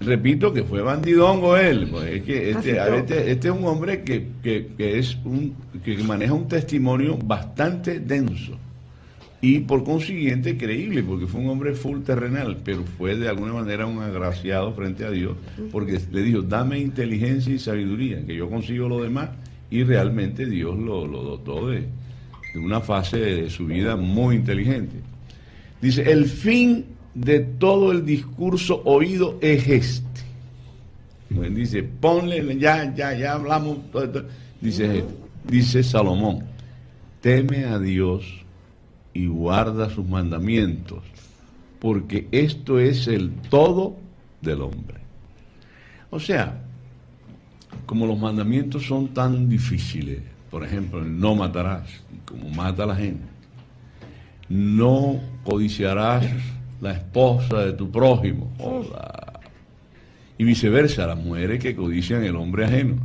repito 0.00 0.52
que 0.52 0.62
fue 0.64 0.82
bandidongo 0.82 1.56
él, 1.56 1.88
pues, 1.90 2.06
es 2.14 2.22
que 2.22 2.50
este, 2.50 2.80
a 2.80 2.88
este, 2.96 3.30
este 3.30 3.48
es 3.48 3.54
un 3.54 3.64
hombre 3.66 4.02
que, 4.02 4.28
que- 4.42 4.68
que 4.76 4.98
es 4.98 5.16
un, 5.24 5.54
que 5.84 5.96
maneja 5.98 6.32
un 6.32 6.48
testimonio 6.48 7.18
bastante 7.22 8.00
denso 8.00 8.58
y 9.46 9.60
por 9.60 9.84
consiguiente 9.84 10.56
creíble, 10.56 11.02
porque 11.02 11.26
fue 11.26 11.42
un 11.42 11.50
hombre 11.50 11.74
full 11.74 12.00
terrenal, 12.00 12.62
pero 12.64 12.82
fue 12.96 13.14
de 13.14 13.28
alguna 13.28 13.52
manera 13.52 13.84
un 13.84 14.00
agraciado 14.00 14.72
frente 14.72 15.04
a 15.04 15.10
Dios, 15.10 15.36
porque 15.70 16.00
le 16.12 16.22
dijo, 16.22 16.40
dame 16.40 16.78
inteligencia 16.78 17.52
y 17.52 17.58
sabiduría, 17.58 18.24
que 18.24 18.34
yo 18.34 18.48
consigo 18.48 18.88
lo 18.88 19.02
demás, 19.02 19.28
y 19.70 19.84
realmente 19.84 20.46
Dios 20.46 20.78
lo, 20.78 21.06
lo 21.06 21.22
dotó 21.22 21.68
de, 21.68 21.80
de 22.54 22.58
una 22.58 22.80
fase 22.80 23.18
de 23.18 23.50
su 23.50 23.66
vida 23.66 23.96
muy 23.96 24.36
inteligente. 24.36 24.96
Dice, 25.82 26.10
el 26.10 26.24
fin 26.24 26.86
de 27.14 27.40
todo 27.40 27.92
el 27.92 28.06
discurso 28.06 28.80
oído 28.86 29.36
es 29.42 29.68
este. 29.68 30.22
Dice, 31.50 31.82
ponle, 31.82 32.58
ya, 32.58 32.94
ya, 32.94 33.12
ya 33.12 33.34
hablamos. 33.34 33.90
todo. 33.90 34.24
Dice, 34.58 35.04
dice 35.46 35.82
Salomón, 35.82 36.44
teme 37.20 37.66
a 37.66 37.78
Dios 37.78 38.43
y 39.14 39.26
guarda 39.26 39.88
sus 39.88 40.06
mandamientos, 40.06 41.02
porque 41.78 42.26
esto 42.32 42.78
es 42.78 43.06
el 43.06 43.30
todo 43.48 43.96
del 44.42 44.60
hombre. 44.60 44.98
O 46.10 46.18
sea, 46.18 46.60
como 47.86 48.06
los 48.06 48.18
mandamientos 48.18 48.86
son 48.86 49.08
tan 49.08 49.48
difíciles, 49.48 50.20
por 50.50 50.64
ejemplo, 50.64 51.00
el 51.00 51.18
no 51.18 51.34
matarás, 51.34 51.88
como 52.24 52.50
mata 52.50 52.84
a 52.84 52.86
la 52.86 52.96
gente, 52.96 53.24
no 54.48 55.20
codiciarás 55.44 56.26
la 56.80 56.92
esposa 56.92 57.60
de 57.64 57.72
tu 57.72 57.90
prójimo, 57.90 58.50
y 60.36 60.44
viceversa, 60.44 61.06
las 61.06 61.18
mujeres 61.18 61.60
que 61.60 61.76
codician 61.76 62.24
el 62.24 62.36
hombre 62.36 62.64
ajeno. 62.64 62.96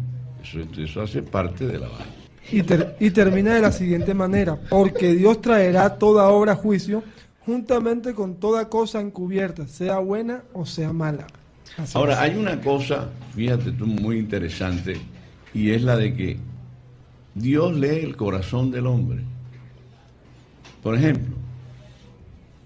Eso, 0.41 0.59
eso 0.81 1.01
hace 1.01 1.21
parte 1.21 1.67
de 1.67 1.79
la 1.79 1.87
vaina. 1.87 2.18
Y, 2.51 2.63
ter- 2.63 2.95
y 2.99 3.11
termina 3.11 3.53
de 3.55 3.61
la 3.61 3.71
siguiente 3.71 4.13
manera, 4.13 4.57
porque 4.69 5.13
Dios 5.13 5.41
traerá 5.41 5.95
toda 5.97 6.29
obra 6.29 6.53
a 6.53 6.55
juicio 6.55 7.03
juntamente 7.45 8.13
con 8.13 8.35
toda 8.35 8.69
cosa 8.69 8.99
encubierta, 9.01 9.67
sea 9.67 9.99
buena 9.99 10.43
o 10.53 10.65
sea 10.65 10.93
mala. 10.93 11.27
Así 11.77 11.97
Ahora, 11.97 12.21
hay 12.21 12.35
una 12.35 12.59
cosa, 12.61 13.09
fíjate 13.35 13.71
tú, 13.71 13.85
muy 13.85 14.17
interesante, 14.17 14.97
y 15.53 15.71
es 15.71 15.81
la 15.83 15.95
de 15.97 16.13
que 16.15 16.37
Dios 17.35 17.73
lee 17.75 17.99
el 18.03 18.15
corazón 18.15 18.71
del 18.71 18.87
hombre. 18.87 19.21
Por 20.83 20.95
ejemplo, 20.95 21.35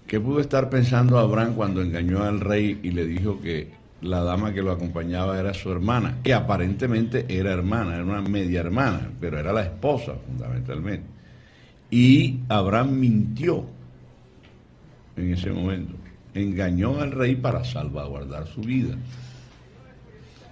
¿qué 0.06 0.20
pudo 0.20 0.40
estar 0.40 0.70
pensando 0.70 1.18
Abraham 1.18 1.54
cuando 1.54 1.82
engañó 1.82 2.22
al 2.22 2.40
rey 2.40 2.80
y 2.82 2.90
le 2.90 3.06
dijo 3.06 3.40
que 3.40 3.72
la 4.04 4.22
dama 4.22 4.52
que 4.52 4.62
lo 4.62 4.72
acompañaba 4.72 5.38
era 5.38 5.54
su 5.54 5.70
hermana? 5.72 6.18
Que 6.22 6.34
aparentemente 6.34 7.26
era 7.28 7.52
hermana, 7.52 7.94
era 7.94 8.04
una 8.04 8.22
media 8.22 8.60
hermana, 8.60 9.10
pero 9.20 9.38
era 9.38 9.52
la 9.52 9.62
esposa 9.62 10.14
fundamentalmente. 10.26 11.06
Y 11.90 12.40
Abraham 12.48 12.98
mintió 12.98 13.64
en 15.16 15.32
ese 15.32 15.50
momento. 15.50 15.94
Engañó 16.34 17.00
al 17.00 17.12
rey 17.12 17.36
para 17.36 17.64
salvaguardar 17.64 18.46
su 18.48 18.60
vida. 18.60 18.96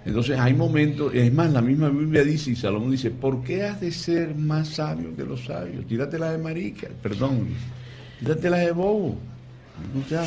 Entonces 0.05 0.39
hay 0.39 0.55
momentos, 0.55 1.15
es 1.15 1.33
más, 1.33 1.53
la 1.53 1.63
misma 1.63 1.89
Biblia 1.89 2.25
dice, 2.25 2.51
y 2.51 2.57
Salomón 2.57 2.91
dice, 2.91 3.11
¿por 3.11 3.43
qué 3.45 3.65
has 3.65 3.81
de 3.81 3.93
ser 3.93 4.35
más 4.35 4.69
sabio 4.69 5.15
que 5.15 5.25
los 5.25 5.45
sabios? 5.45 5.87
Tíratela 5.87 6.33
de 6.33 6.39
marica, 6.39 6.89
perdón, 7.03 7.49
tíratela 8.19 8.59
de 8.59 8.73
bobo. 8.73 9.17
O 10.05 10.09
sea, 10.09 10.27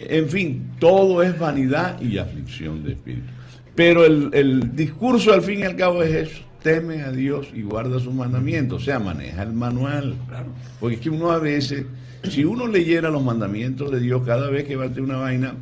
en 0.00 0.28
fin, 0.28 0.70
todo 0.78 1.22
es 1.22 1.38
vanidad 1.38 2.00
y 2.00 2.18
aflicción 2.18 2.82
de 2.82 2.92
espíritu. 2.92 3.28
Pero 3.74 4.04
el, 4.04 4.30
el 4.32 4.74
discurso 4.74 5.32
al 5.32 5.42
fin 5.42 5.60
y 5.60 5.62
al 5.62 5.76
cabo 5.76 6.02
es 6.02 6.28
eso, 6.28 6.42
teme 6.62 7.02
a 7.02 7.10
Dios 7.10 7.48
y 7.54 7.62
guarda 7.62 7.98
sus 7.98 8.12
mandamientos, 8.12 8.82
o 8.82 8.84
sea, 8.84 8.98
maneja 8.98 9.42
el 9.42 9.52
manual. 9.52 10.16
Porque 10.80 10.96
es 10.96 11.00
que 11.00 11.10
uno 11.10 11.30
a 11.30 11.38
veces, 11.38 11.86
si 12.24 12.44
uno 12.44 12.66
leyera 12.66 13.10
los 13.10 13.22
mandamientos 13.22 13.90
de 13.90 14.00
Dios 14.00 14.22
cada 14.24 14.48
vez 14.50 14.64
que 14.64 14.76
va 14.76 14.84
a 14.84 14.88
hacer 14.88 15.02
una 15.02 15.16
vaina, 15.16 15.54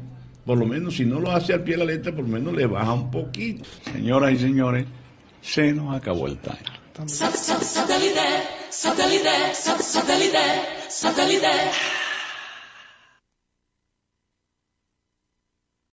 por 0.44 0.58
lo 0.58 0.66
menos 0.66 0.96
si 0.96 1.04
no 1.04 1.20
lo 1.20 1.30
hace 1.30 1.52
al 1.52 1.62
pie 1.62 1.76
de 1.76 1.84
la 1.84 1.92
letra, 1.92 2.14
por 2.14 2.24
lo 2.24 2.30
menos 2.30 2.54
le 2.54 2.66
baja 2.66 2.92
un 2.92 3.10
poquito. 3.10 3.64
Señoras 3.92 4.32
y 4.32 4.38
señores, 4.38 4.86
se 5.40 5.72
nos 5.72 5.94
acabó 5.94 6.26
el 6.26 6.38
time. 6.38 6.58
Satellite, 7.06 8.20
satellite, 8.70 9.54
satellite, 9.54 10.38
satellite. 10.88 11.70